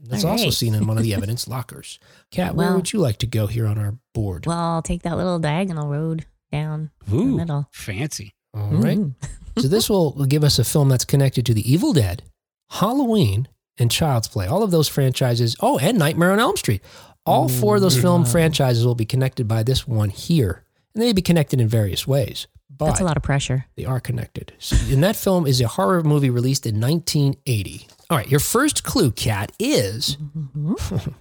[0.05, 0.53] That's All also right.
[0.53, 1.99] seen in one of the evidence lockers.
[2.31, 4.45] Kat, where would you like to go here on our board?
[4.45, 7.69] Well, I'll take that little diagonal road down the Ooh, middle.
[7.71, 8.33] fancy.
[8.53, 8.97] All right.
[8.97, 9.15] Ooh.
[9.59, 12.23] so this will give us a film that's connected to The Evil Dead,
[12.71, 13.47] Halloween,
[13.79, 14.45] and Child's Play.
[14.47, 15.55] All of those franchises.
[15.61, 16.81] Oh, and Nightmare on Elm Street.
[17.25, 21.07] All four of those film franchises will be connected by this one here, and they
[21.07, 22.47] may be connected in various ways.
[22.75, 23.65] But That's a lot of pressure.
[23.75, 24.53] they are connected.
[24.57, 27.87] So, and that film is a horror movie released in 1980.
[28.09, 31.11] All right, your first clue, Kat, is mm-hmm.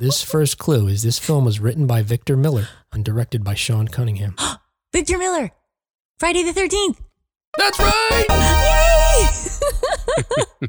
[0.00, 3.86] this first clue is this film was written by Victor Miller and directed by Sean
[3.88, 4.36] Cunningham.
[4.92, 5.50] Victor Miller,
[6.18, 6.98] Friday the 13th.
[7.56, 8.26] That's right.
[8.30, 9.60] Yay!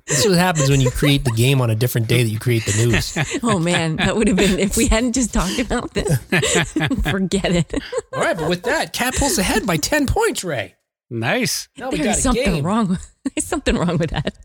[0.07, 2.39] This is what happens when you create the game on a different day that you
[2.39, 3.17] create the news.
[3.43, 6.17] oh man, that would have been if we hadn't just talked about this.
[7.09, 7.73] Forget it.
[8.13, 10.75] All right, but with that, Kat pulls ahead by 10 points, Ray.
[11.09, 11.69] Nice.
[11.77, 12.65] Now we There's got a something game.
[12.65, 12.97] wrong.
[13.35, 14.37] There's something wrong with that.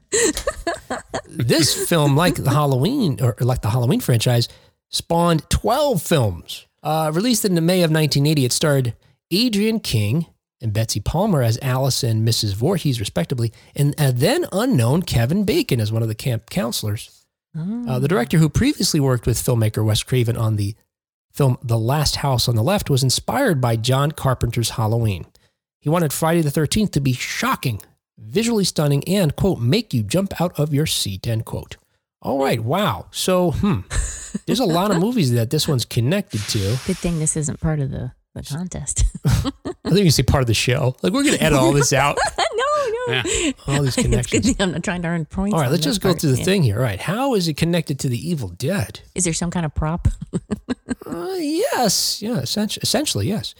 [1.27, 4.49] This film, like the Halloween or like the Halloween franchise,
[4.89, 6.67] spawned 12 films.
[6.83, 8.95] Uh, released in the May of 1980, it starred
[9.31, 10.27] Adrian King
[10.61, 12.55] and Betsy Palmer as Alice and Mrs.
[12.55, 17.25] Voorhees, respectively, and a then unknown Kevin Bacon as one of the camp counselors.
[17.59, 20.77] Uh, the director, who previously worked with filmmaker Wes Craven on the
[21.33, 25.27] film The Last House on the Left, was inspired by John Carpenter's Halloween.
[25.81, 27.81] He wanted Friday the 13th to be shocking,
[28.17, 31.77] visually stunning, and, quote, make you jump out of your seat, end quote.
[32.23, 33.07] All right, wow.
[33.11, 33.81] So, hmm,
[34.47, 36.59] there's a lot of movies that this one's connected to.
[36.87, 39.05] Good thing this isn't part of the, the contest.
[39.27, 40.95] I think you say part of the show.
[41.03, 43.15] Like, we're going to edit all this out, no, no.
[43.15, 43.53] Yeah.
[43.67, 44.57] all these It's good connections.
[44.61, 45.55] I'm not trying to earn points.
[45.55, 46.21] All right, let's this just go part.
[46.21, 46.45] through the Yeah.
[46.45, 46.77] thing here.
[46.77, 49.01] All right, how is it connected to the Evil Dead?
[49.15, 50.09] Is there some kind of prop?
[51.07, 53.55] Uh, yes, yeah, essentially, essentially, yes.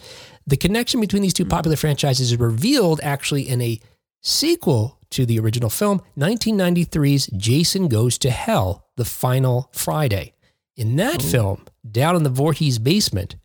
[0.47, 3.79] The connection between these two popular franchises is revealed actually in a
[4.21, 10.33] sequel to the original film, 1993's Jason Goes to Hell, The Final Friday.
[10.77, 13.35] In that film, down in the Voorhees basement,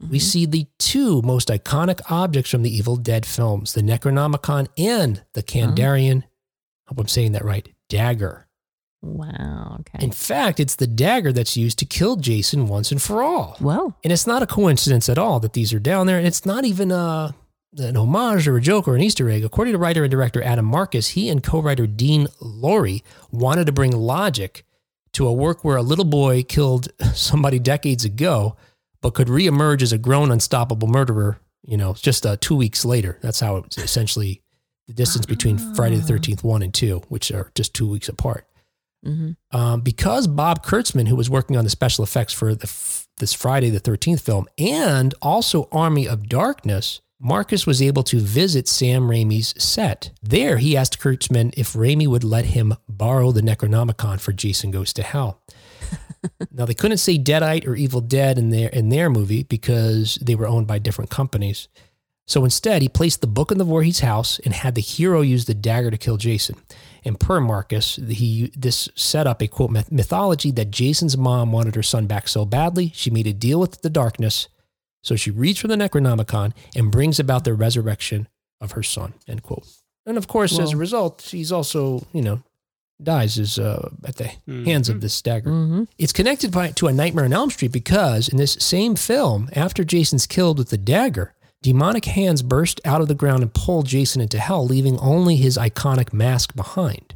[0.00, 0.16] we mm-hmm.
[0.18, 5.42] see the two most iconic objects from the Evil Dead films, the Necronomicon and the
[5.42, 6.24] Kandarian,
[6.86, 8.46] hope I'm saying that right, dagger.
[9.02, 9.78] Wow.
[9.80, 10.04] Okay.
[10.04, 13.56] In fact, it's the dagger that's used to kill Jason once and for all.
[13.58, 13.94] Whoa.
[14.02, 16.18] And it's not a coincidence at all that these are down there.
[16.18, 17.34] And it's not even a,
[17.78, 19.44] an homage or a joke or an Easter egg.
[19.44, 23.72] According to writer and director Adam Marcus, he and co writer Dean Lorey wanted to
[23.72, 24.64] bring logic
[25.12, 28.56] to a work where a little boy killed somebody decades ago,
[29.06, 33.20] but could reemerge as a grown, unstoppable murderer, you know, just uh, two weeks later.
[33.22, 34.42] That's how it's essentially
[34.88, 38.48] the distance between Friday the 13th 1 and 2, which are just two weeks apart.
[39.04, 43.06] hmm Um, because Bob Kurtzman, who was working on the special effects for the, f-
[43.18, 48.68] this Friday the 13th film, and also Army of Darkness, Marcus was able to visit
[48.68, 50.10] Sam Raimi's set.
[50.22, 54.92] There, he asked Kurtzman if Raimi would let him borrow the Necronomicon for Jason Goes
[54.94, 55.40] to Hell.
[56.50, 60.34] now, they couldn't say Deadite or Evil Dead in their, in their movie because they
[60.34, 61.68] were owned by different companies.
[62.26, 65.44] So instead, he placed the book in the Voorhees house and had the hero use
[65.44, 66.56] the dagger to kill Jason.
[67.04, 71.76] And per Marcus, he this set up a quote myth- mythology that Jason's mom wanted
[71.76, 74.48] her son back so badly, she made a deal with the darkness.
[75.02, 78.28] So she reads from the Necronomicon and brings about the resurrection
[78.60, 79.14] of her son.
[79.28, 79.66] End quote.
[80.04, 82.42] And of course, as a result, she's also you know
[83.02, 84.30] dies as uh, at the
[84.64, 85.50] hands of this dagger.
[85.50, 89.50] hmm It's connected by, to a Nightmare on Elm Street because in this same film,
[89.54, 93.82] after Jason's killed with the dagger, demonic hands burst out of the ground and pull
[93.82, 97.14] Jason into hell, leaving only his iconic mask behind.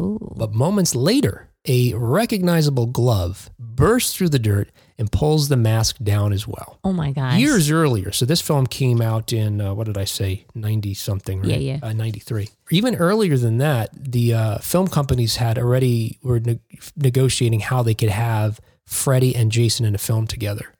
[0.00, 0.34] Ooh.
[0.36, 4.70] But moments later, a recognizable glove bursts through the dirt
[5.00, 6.78] and pulls the mask down as well.
[6.84, 7.38] Oh my gosh.
[7.40, 11.40] Years earlier, so this film came out in uh, what did I say, ninety something,
[11.40, 11.48] right?
[11.48, 11.78] Yeah, yeah.
[11.82, 12.50] uh, ninety three.
[12.70, 16.60] Even earlier than that, the uh, film companies had already were ne-
[16.96, 20.74] negotiating how they could have Freddy and Jason in a film together.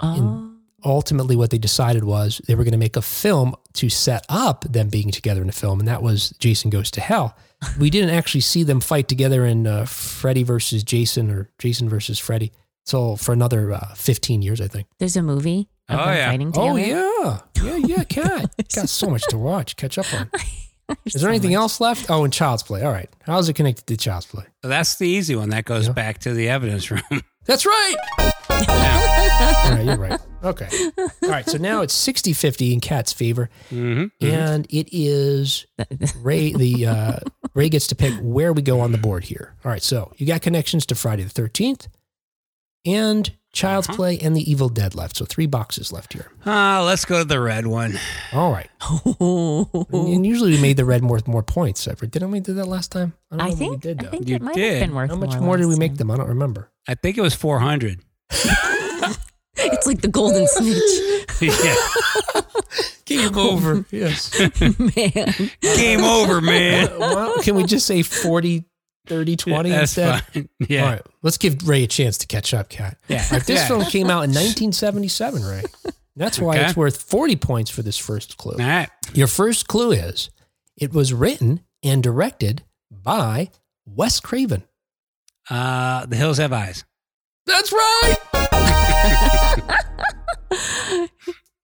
[0.00, 0.50] Oh.
[0.84, 4.64] Ultimately, what they decided was they were going to make a film to set up
[4.64, 7.36] them being together in a film, and that was Jason Goes to Hell.
[7.78, 12.18] We didn't actually see them fight together in uh, Freddy versus Jason or Jason versus
[12.18, 12.52] Freddy.
[12.86, 14.86] So for another uh, fifteen years, I think.
[14.98, 16.30] There's a movie of Oh, them yeah.
[16.30, 18.54] fighting Oh yeah, yeah, yeah, cat.
[18.74, 20.30] Got so much to watch, catch up on.
[21.04, 21.56] Is So there anything much.
[21.58, 22.08] else left?
[22.10, 22.82] Oh, and Child's Play.
[22.82, 24.44] All right, how's it connected to Child's Play?
[24.62, 25.50] So that's the easy one.
[25.50, 25.92] That goes Yeah.
[25.94, 27.02] back to the evidence room.
[27.46, 27.94] That's right.
[28.50, 29.64] yeah.
[29.66, 30.20] All right, you're right.
[30.42, 30.68] Okay.
[30.98, 35.64] All right, so now it's 60-50 in Kat's favor, hmm and it is
[36.22, 37.18] Ray, the uh,
[37.54, 39.54] Ray gets to pick where we go on the board here.
[39.64, 41.86] All right, so you got connections to Friday the 13th
[42.86, 43.96] and Child's Uh-huh.
[43.96, 45.16] Play and The Evil Dead left.
[45.16, 46.30] So three boxes left here.
[46.44, 47.98] Uh, let's go to the red one.
[48.32, 48.68] All right.
[49.92, 51.88] And usually we made the red worth more points.
[51.88, 53.14] Ever didn't we do that last time?
[53.30, 54.00] don't I what think we did.
[54.00, 54.10] I though.
[54.10, 54.72] think You it might did.
[54.78, 55.96] have been worth How much more, more did we make time.
[55.96, 56.10] them?
[56.10, 56.70] I don't remember.
[56.86, 58.00] I think it was 400.
[59.58, 62.42] It's like the golden snitch, yeah.
[63.06, 63.84] Game over.
[63.90, 64.38] yes.
[64.60, 65.34] man.
[65.62, 66.98] Game over, man.
[66.98, 68.64] well, can we just say 40,
[69.06, 70.22] 30, 20 That's instead?
[70.22, 70.48] fine.
[70.68, 70.84] Yeah.
[70.84, 71.02] All right.
[71.22, 72.96] Let's give Ray a chance to catch up, Kat.
[73.08, 73.26] Yeah.
[73.38, 73.68] This yeah.
[73.68, 75.62] film came out in 1977, Ray.
[76.16, 76.66] That's why Okay.
[76.66, 78.56] it's worth 40 points for this first clue.
[78.58, 78.88] All right.
[79.14, 80.30] Your first clue is
[80.76, 83.50] it was written and directed by
[83.84, 84.64] Wes Craven.
[85.48, 86.84] Uh, the hills have eyes.
[87.46, 88.16] That's right.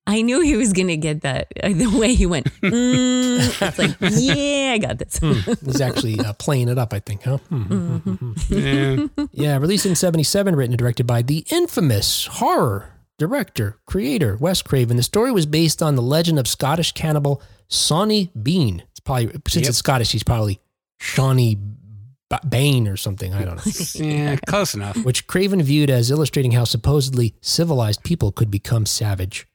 [0.06, 1.48] I knew he was gonna get that.
[1.62, 5.18] Uh, The way he went, mm, it's like, yeah, I got this.
[5.64, 7.38] He's actually uh, playing it up, I think, huh?
[7.48, 8.32] Hmm.
[8.48, 9.06] Yeah.
[9.32, 14.96] Yeah, released in 77, written and directed by the infamous horror director, creator, Wes Craven.
[14.96, 18.82] The story was based on the legend of Scottish cannibal Sawney Bean.
[18.90, 19.68] It's probably, since Yep.
[19.68, 20.60] it's Scottish, he's probably
[20.98, 23.32] Shawnee B- Bane or something.
[23.34, 23.72] I don't know.
[24.04, 24.96] yeah, close enough.
[25.04, 29.46] Which Craven viewed as illustrating how supposedly civilized people could become savage.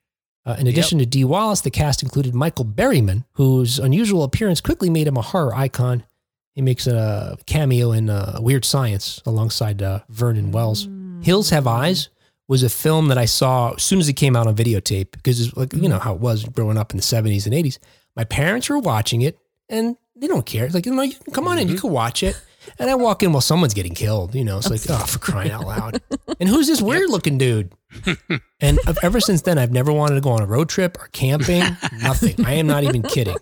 [0.47, 4.89] Uh, in addition to Dee Wallace, the cast included Michael Berryman, whose unusual appearance quickly
[4.89, 6.03] made him a horror icon.
[6.53, 10.87] He makes a cameo in uh, Weird Science alongside uh, Vernon Wells.
[11.21, 12.09] Hills Have Eyes
[12.47, 15.55] was a film that I saw as soon as it came out on videotape because
[15.57, 17.77] like you know how it was growing up in the 70s and 80s.
[18.15, 19.37] My parents were watching it
[19.69, 20.65] and they don't care.
[20.65, 22.39] It's like, you know, you can come on in, you can watch it.
[22.79, 24.57] And I walk in while someone's getting killed, you know.
[24.57, 26.01] It's like, oh, for crying out loud.
[26.39, 27.71] And who's this weird looking dude?
[28.59, 31.59] And ever since then, I've never wanted to go on a road trip or camping.
[32.01, 32.43] Nothing.
[32.43, 33.37] I am not even kidding.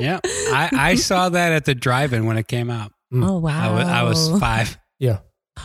[0.00, 0.20] Yeah.
[0.24, 2.92] I, I saw that at the drive-in when it came out.
[3.12, 3.28] Mm.
[3.28, 3.74] Oh wow!
[3.74, 4.78] I was, I was five.
[4.98, 5.18] Yeah.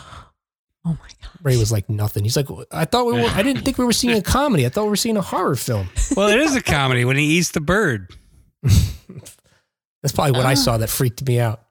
[0.86, 1.32] Oh my god!
[1.44, 2.24] Ray was like nothing.
[2.24, 4.66] He's like, I thought we were, I didn't think we were seeing a comedy.
[4.66, 5.90] I thought we were seeing a horror film.
[6.16, 8.16] Well, it is a comedy when he eats the bird.
[8.64, 10.56] That's probably what I ah.
[10.56, 11.62] saw that freaked me out.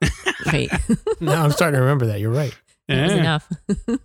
[0.46, 0.70] Right,
[1.20, 2.20] Now I'm starting to remember that.
[2.20, 2.54] You're right.
[2.88, 3.48] That was enough.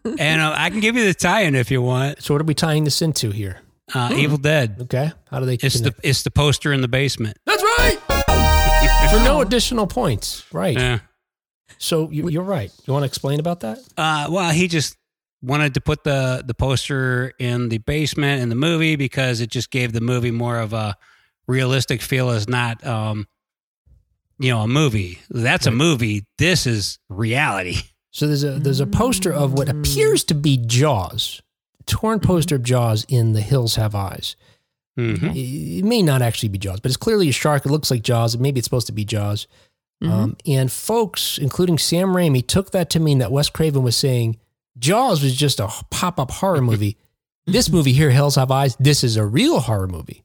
[0.20, 2.22] And uh, I can give you the tie-in if you want.
[2.22, 3.62] So what are we tying this into here?
[3.94, 4.78] Uh, Evil Dead.
[4.82, 5.12] Okay.
[5.30, 7.38] How do they It's the it's the poster in the basement.
[7.46, 7.98] That's right.
[9.12, 10.44] For no additional points.
[10.52, 10.78] Right.
[10.78, 11.00] Yeah.
[11.78, 12.72] So you, you're right.
[12.86, 13.80] You want to explain about that?
[13.98, 14.98] Uh, well, he just
[15.42, 19.70] wanted to put the the poster in the basement in the movie because it just
[19.70, 20.96] gave the movie more of a
[21.48, 23.28] realistic feel as not um
[24.40, 27.76] you know a movie that's a movie this is reality
[28.14, 31.42] So there's a there's a poster of what appears to be Jaws,
[31.88, 34.36] torn poster of Jaws in The Hills Have Eyes.
[34.98, 35.36] Mhm.
[35.36, 37.66] It it may not actually be Jaws, but it's clearly a shark.
[37.66, 38.38] It looks like Jaws.
[38.38, 39.48] Maybe it's supposed to be Jaws.
[40.02, 44.38] Um, and folks, including Sam Raimi, took that to mean that Wes Craven was saying
[44.78, 46.98] Jaws was just a pop up horror movie.
[47.48, 50.24] this movie here, Hills Have Eyes, this is a real horror movie.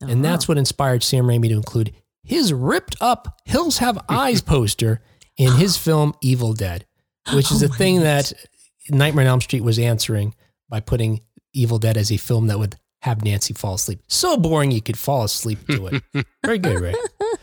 [0.00, 1.92] And that's what inspired Sam Raimi to include
[2.24, 5.00] his ripped up Hills Have Eyes poster
[5.36, 6.84] in his film Evil Dead,
[7.32, 8.32] which is Oh a thing that
[8.90, 10.34] Nightmare on Elm Street was answering
[10.68, 11.20] by putting
[11.52, 14.00] Evil Dead as a film that would have Nancy fall asleep.
[14.08, 16.26] So boring you could fall asleep to it.
[16.44, 16.94] Very good, Ray.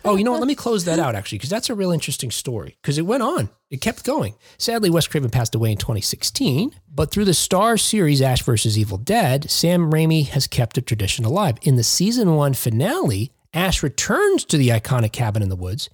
[0.05, 0.39] Oh, you know what?
[0.39, 2.78] Let me close that out actually, because that's a real interesting story.
[2.82, 4.36] Because it went on, it kept going.
[4.57, 8.78] Sadly, Wes Craven passed away in 2016, but through the Starz series Ash vs.
[8.78, 11.57] Evil Dead, Sam Raimi has kept a tradition alive.
[11.63, 15.89] In the season one finale, Ash returns to the iconic cabin in the woods,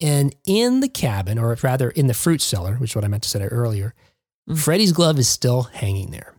[0.00, 3.22] and in the cabin, or rather in the fruit cellar, which is what I meant
[3.24, 3.94] to say earlier,
[4.48, 4.58] Mm.
[4.58, 6.34] Freddy's glove is still hanging there.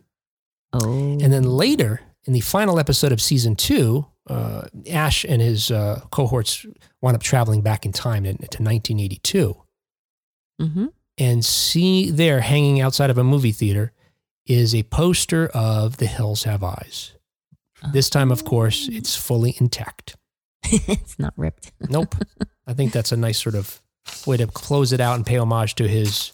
[0.72, 5.70] Oh, And then later, in the final episode of season two, uh, Ash and his
[5.70, 6.66] uh, cohorts
[7.00, 9.56] wound up traveling back in time to, to 1982.
[10.60, 10.86] hmm
[11.16, 13.92] And see there, hanging outside of a movie theater,
[14.46, 17.12] is a poster of The Hills Have Eyes.
[17.92, 20.16] This time, of course, it's fully intact.
[20.64, 21.72] it's not ripped.
[21.88, 22.14] Nope.
[22.66, 23.80] I think that's a nice sort of
[24.26, 26.32] way to close it out and pay homage to his,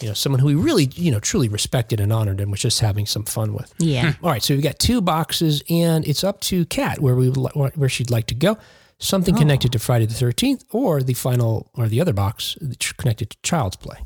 [0.00, 2.80] you know, someone who he really, you know, truly respected and honored and was just
[2.80, 3.72] having some fun with.
[3.78, 4.12] Yeah.
[4.12, 4.24] Hmm.
[4.24, 7.88] All right, so we've got two boxes, and it's up to Kat where we where
[7.88, 8.56] she'd like to go.
[8.98, 9.38] Something Oh.
[9.38, 13.36] connected to Friday the Thirteenth, or the final, or the other box that's connected to
[13.42, 13.98] Child's Play.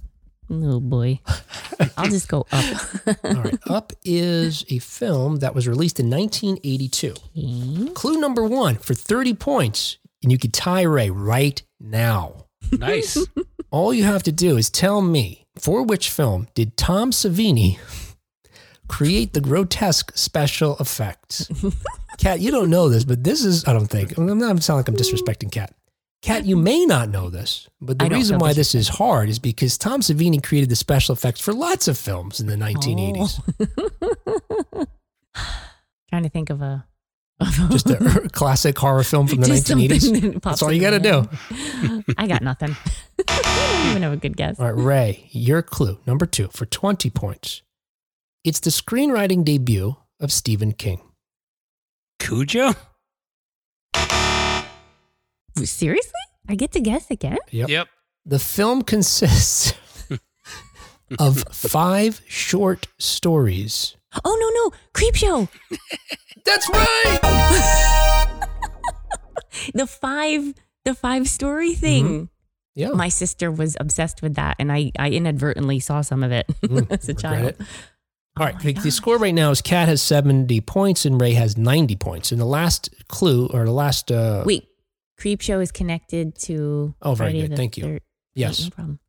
[0.51, 1.21] oh boy.
[1.97, 2.65] I'll just go up.
[3.25, 7.15] All right, up is a film that was released in 1982.
[7.37, 7.93] Okay.
[7.95, 9.99] Clue number one for 30 points,
[10.29, 12.45] and you could tie Ray right now.
[12.71, 13.17] nice
[13.71, 17.79] All you have to do is tell me for which film did Tom Savini
[18.89, 21.49] create the grotesque special effects?
[22.19, 24.89] Kat, you don't know this, but this is, I don't think, I'm not sounding like
[24.89, 25.75] I'm disrespecting Kat.
[26.21, 28.73] Kat, you may not know this, but the I reason why this.
[28.73, 32.39] this is hard is because Tom Savini created the special effects for lots of films
[32.39, 33.41] in the 1980s.
[36.11, 36.85] Trying to think of a.
[37.71, 40.33] Just a classic horror film from the Just 1980s.
[40.33, 41.29] that That's all you got to do.
[42.19, 42.77] I got nothing.
[43.29, 44.59] I don't even have a good guess.
[44.59, 47.63] All right, Ray, your clue, number two, for 20 points.
[48.43, 51.01] It's the screenwriting debut of Stephen King.
[52.19, 52.73] Cujo?
[55.63, 56.13] Seriously?
[56.49, 57.39] I get to guess again?
[57.51, 57.69] Yep.
[57.69, 57.89] Yep.
[58.27, 59.75] The film consists
[61.19, 63.97] of five short stories.
[64.25, 64.77] Oh no no!
[64.95, 65.49] Creepshow.
[66.45, 68.35] That's right.
[69.75, 70.55] The five
[70.85, 72.29] the five story thing.
[72.75, 72.91] Yeah.
[72.91, 76.91] My sister was obsessed with that, and I I inadvertently saw some of it Mm,
[76.91, 77.49] as a child.
[77.49, 77.61] it.
[78.37, 81.33] All right, Oh the, the score right now is Kat has 70 points and Ray
[81.33, 82.31] has 90 points.
[82.31, 84.69] And the last clue or the last uh Wait,
[85.21, 86.95] Creepshow is connected to.
[87.03, 87.57] Oh, very Friday good.
[87.57, 87.99] Thank you.
[88.35, 88.63] yes.
[88.63, 89.01] no problem.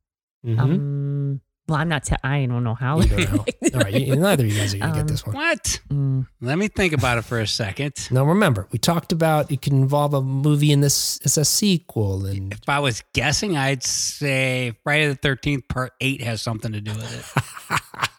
[0.46, 0.60] Mhm.
[0.60, 2.04] Um, well, I'm not.
[2.04, 3.00] Te- I don't know how.
[3.00, 3.46] You don't know.
[3.76, 5.36] All right, you- neither of you guys are going to Um, get this one.
[5.36, 5.80] What?
[5.90, 7.94] Mm, Let me think about it for a second.
[8.12, 12.26] Now remember, we talked about it can involve a movie in this it's a sequel
[12.26, 16.82] and If I was guessing, I'd say Friday the 13th part 8 has something to
[16.82, 18.10] do with it.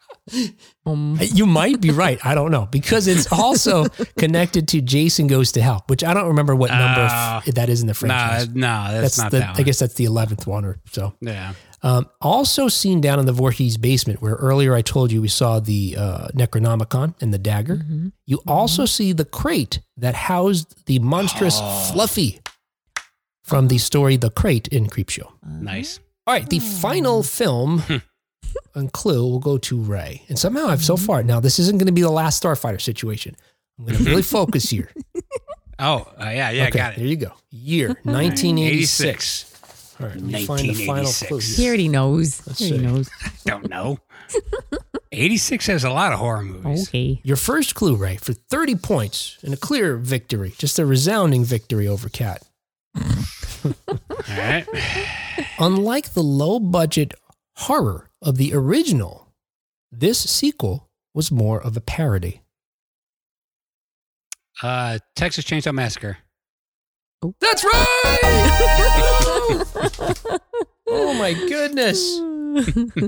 [0.86, 2.24] um, You might be right.
[2.24, 3.86] I don't know because it's also
[4.16, 7.38] connected to Jason Goes to Hell, which I don't remember what number Oh.
[7.38, 8.48] f- that is in the no, franchise.
[8.50, 9.38] no, that's, not the.
[9.40, 9.60] that one.
[9.60, 11.14] I guess that's the eleventh one or so.
[11.20, 11.54] Yeah.
[11.82, 15.60] Um, also seen down in the Voorhees basement, where earlier I told you we saw
[15.60, 17.76] the uh, Necronomicon and the dagger.
[17.76, 18.12] mhm.
[18.26, 21.90] You also see the crate that housed the monstrous Oh.
[21.92, 22.40] Fluffy
[23.44, 25.28] from the story The Crate in Creepshow.
[25.44, 26.00] Nice.
[26.26, 27.82] All right, the final film
[28.74, 30.22] and clue will go to Ray.
[30.28, 33.34] And somehow I've so far, now this isn't going to be the last Starfighter situation.
[33.78, 34.90] I'm going to really focus here.
[35.82, 36.98] Oh, uh, yeah, yeah, okay, got it.
[36.98, 37.32] There you go.
[37.50, 39.49] Year 1986.
[40.00, 41.36] All right, let find the final clue.
[41.36, 41.56] 1986.
[41.56, 42.46] He already knows.
[42.46, 42.92] Let's he already see.
[42.92, 43.10] knows.
[43.44, 43.98] Don't know.
[45.12, 46.88] 86 has a lot of horror movies.
[46.88, 47.20] Okay.
[47.24, 51.86] Your first clue, Ray, for 30 points and a clear victory, just a resounding victory
[51.88, 52.42] over Kat.
[52.96, 53.74] All
[54.28, 54.66] right.
[55.58, 57.12] Unlike the low budget
[57.56, 59.34] horror of the original,
[59.90, 62.40] this sequel was more of a parody.
[64.62, 66.18] Uh, Texas Chainsaw Massacre.
[67.40, 69.16] That's right!
[70.86, 72.20] oh my goodness.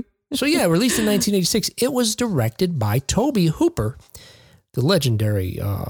[0.33, 3.99] So, yeah, released in 1986, it was directed by Tobe Hooper,
[4.73, 5.85] the legendary, uh,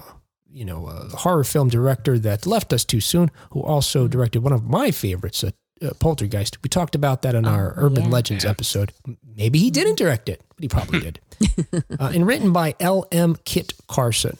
[0.51, 4.51] you know, uh, horror film director that left us too soon, who also directed one
[4.51, 5.51] of my favorites, uh,
[5.81, 6.61] uh, Poltergeist.
[6.61, 8.09] We talked about that in our Oh, Urban yeah.
[8.09, 8.49] Legends Yeah.
[8.49, 8.91] episode.
[9.33, 11.21] Maybe he didn't direct it, but he probably did.
[11.97, 13.37] uh, and written by L.M.
[13.45, 14.37] Kit Carson.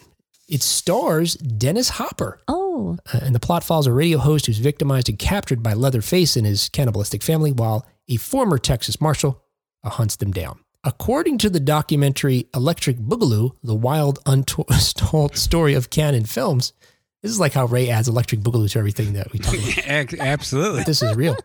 [0.54, 2.40] It stars Dennis Hopper.
[2.48, 6.36] Oh, Uh, and the plot follows a radio host who's victimized and captured by Leatherface
[6.38, 9.42] and his cannibalistic family, while a former Texas marshal
[9.84, 10.60] uh, hunts them down.
[10.84, 14.72] According to the documentary Electric Boogaloo, the wild, untold
[15.36, 16.74] story of Cannon films,
[17.22, 19.78] this is like how Ray adds Electric Boogaloo to everything that we talk about.
[19.88, 20.84] Ac- Absolutely.
[20.84, 21.38] this is real.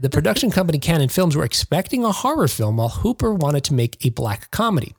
[0.00, 4.04] The production company Cannon Films were expecting a horror film while Hooper wanted to make
[4.06, 4.94] a black comedy.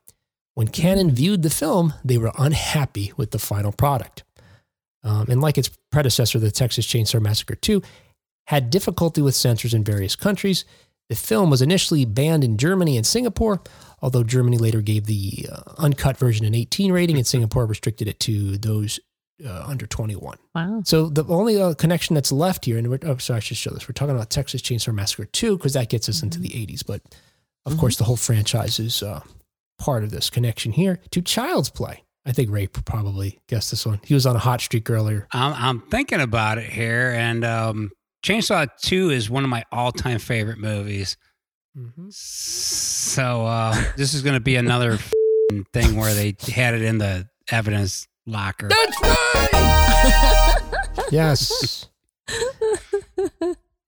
[0.55, 4.23] When Cannon viewed the film, they were unhappy with the final product.
[5.03, 7.81] Um, and like its predecessor, The Texas Chainsaw Massacre 2,
[8.47, 10.65] had difficulty with censors in various countries.
[11.09, 13.61] The film was initially banned in Germany and Singapore,
[14.01, 18.19] although Germany later gave the uh, uncut version an 18 rating and Singapore restricted it
[18.21, 18.99] to those
[19.45, 20.37] uh, under 21.
[20.55, 20.81] wow.
[20.85, 23.71] So the only uh, connection that's left here, and we're, oh, sorry, I should show
[23.71, 23.87] this.
[23.87, 26.85] We're talking about Texas Chainsaw Massacre 2 because that gets us into the 80s.
[26.85, 27.01] But
[27.65, 29.21] of course, the whole franchise is uh,
[29.77, 32.03] part of this connection here to Child's Play.
[32.25, 33.99] I think Ray probably guessed this one.
[34.03, 35.27] He was on a hot streak earlier.
[35.31, 37.91] I'm, I'm thinking about it here, and um,
[38.23, 41.17] Chainsaw 2 is one of my all time favorite movies.
[42.09, 44.97] So uh, this is going to be another
[45.73, 48.69] thing where they had it in the evidence locker.
[48.69, 50.57] That's right.
[51.11, 51.87] yes.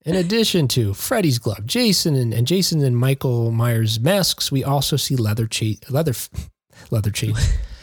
[0.07, 4.95] In addition to Freddy's glove, Jason and, and Jason and Michael Myers masks, we also
[4.95, 6.13] see leather cha- leather
[6.91, 7.35] leather chain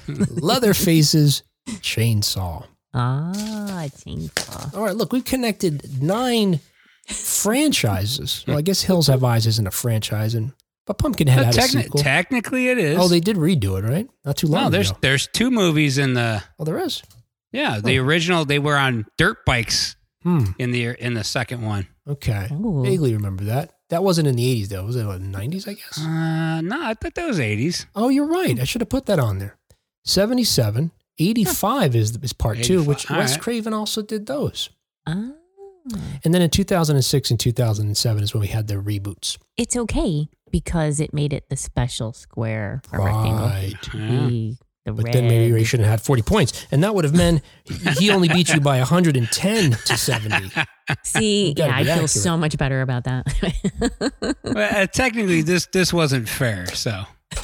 [0.09, 2.67] Leatherface's chainsaw.
[2.95, 3.33] Ah,
[3.89, 4.75] chainsaw.
[4.75, 6.61] All right, look, we've connected nine
[7.07, 8.45] franchises.
[8.47, 10.53] Well, I guess Hills Have Eyes isn't a franchise, and
[10.87, 12.01] but Pumpkinhead Uh, had a sequel.
[12.01, 12.99] technically, it is.
[12.99, 14.09] oh, they did redo it, right?
[14.25, 14.99] Not too long no, there's ago.
[15.03, 17.03] there's two movies in the Oh, there is.
[17.53, 18.45] yeah the original.
[18.45, 20.45] They were on dirt bikes Hmm.
[20.59, 21.87] in the in the second one.
[22.09, 22.49] Okay.
[22.53, 22.83] Ooh.
[22.83, 23.75] Vaguely remember that.
[23.91, 24.85] That wasn't in the 80s, though.
[24.85, 25.99] Was it what, 90s, I guess?
[25.99, 27.87] Uh, no, I thought that was 80s.
[27.95, 28.59] Oh, you're right.
[28.59, 29.57] I should have put that on there.
[30.05, 30.91] 77.
[31.19, 33.41] 85 is, is part two, which all Wes right.
[33.41, 34.71] Craven also did those.
[35.07, 35.31] Ah.
[36.25, 39.39] And then in 2006 and 2007 is when we had the reboots.
[39.57, 43.47] It's okay because it made it the special square or rectangle.
[43.47, 43.75] Right.
[43.93, 45.15] The, the But red.
[45.15, 46.67] then maybe Ray should have had 40 points.
[46.71, 47.43] And that would have meant
[47.99, 50.51] he only beat you by 110 to 70.
[51.03, 53.27] See, yeah, I be feel so much better about that.
[54.45, 56.67] Well, uh, technically, this this wasn't fair.
[56.75, 57.05] So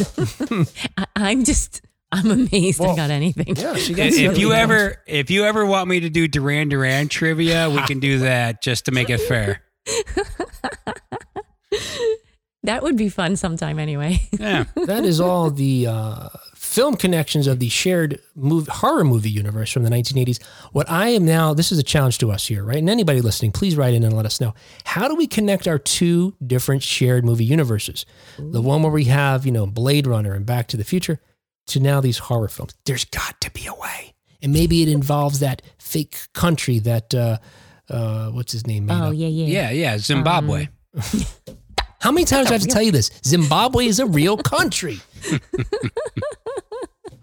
[0.99, 1.81] I, I'm just,
[2.13, 3.57] I'm amazed Well, I got anything.
[3.57, 4.61] Yeah, she got if you points.
[4.61, 8.61] ever if you ever want me to do Duran Duran trivia, we can do that
[8.63, 9.63] just to make it fair.
[12.65, 14.21] That would be fun sometime anyway.
[14.39, 14.65] Yeah.
[14.87, 16.29] That is all the uh,
[16.71, 20.41] film connections of the shared mov horror movie universe from the 1980s.
[20.71, 22.77] What I am now, this is a challenge to us here, right?
[22.77, 24.55] And anybody listening, please write in and let us know.
[24.85, 28.07] How do we connect our two different shared movie universes?
[28.39, 31.19] The one where we have, you know, Blade Runner and Back to the Future
[31.67, 32.73] to now these horror films.
[32.85, 34.15] There's got to be a way.
[34.41, 37.39] And maybe it involves that fake country that, uh,
[37.89, 38.89] uh, what's his name?
[38.89, 39.47] Oh, yeah, yeah.
[39.47, 39.99] Yeah, yeah.
[39.99, 40.69] Zimbabwe.
[42.01, 43.11] How many times do I have to tell you this?
[43.25, 45.01] Zimbabwe is a real country.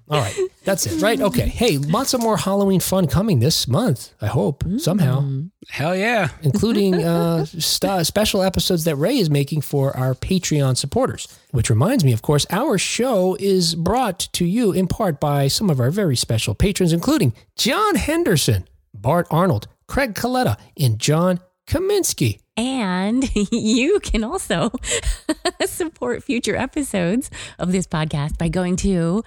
[0.10, 1.20] All right, that's it, right?
[1.20, 1.50] Okay.
[1.50, 4.14] Hey, lots of more Halloween fun coming this month.
[4.22, 5.30] I hope somehow,
[5.68, 6.30] Hell yeah.
[6.44, 11.28] including uh, st- special episodes that Ray is making for our Patreon supporters.
[11.52, 15.70] Which reminds me, of course, our show is brought to you in part by some
[15.70, 22.40] of our very special patrons, including John Henderson, Bart Arnold, Craig Coletta, and John Kaminsky.
[22.58, 24.72] And you can also
[25.66, 27.30] support future episodes
[27.60, 29.24] of this podcast by going to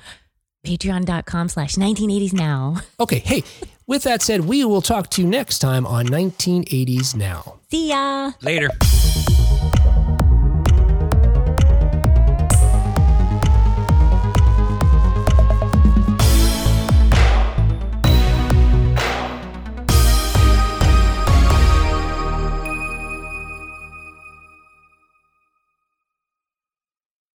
[0.66, 2.76] patreon.com slash 1980s now.
[3.00, 3.42] Okay, hey,
[3.86, 7.60] with that said, we will talk to you next time on 1980s Now.
[7.70, 8.32] See ya.
[8.42, 8.68] Later.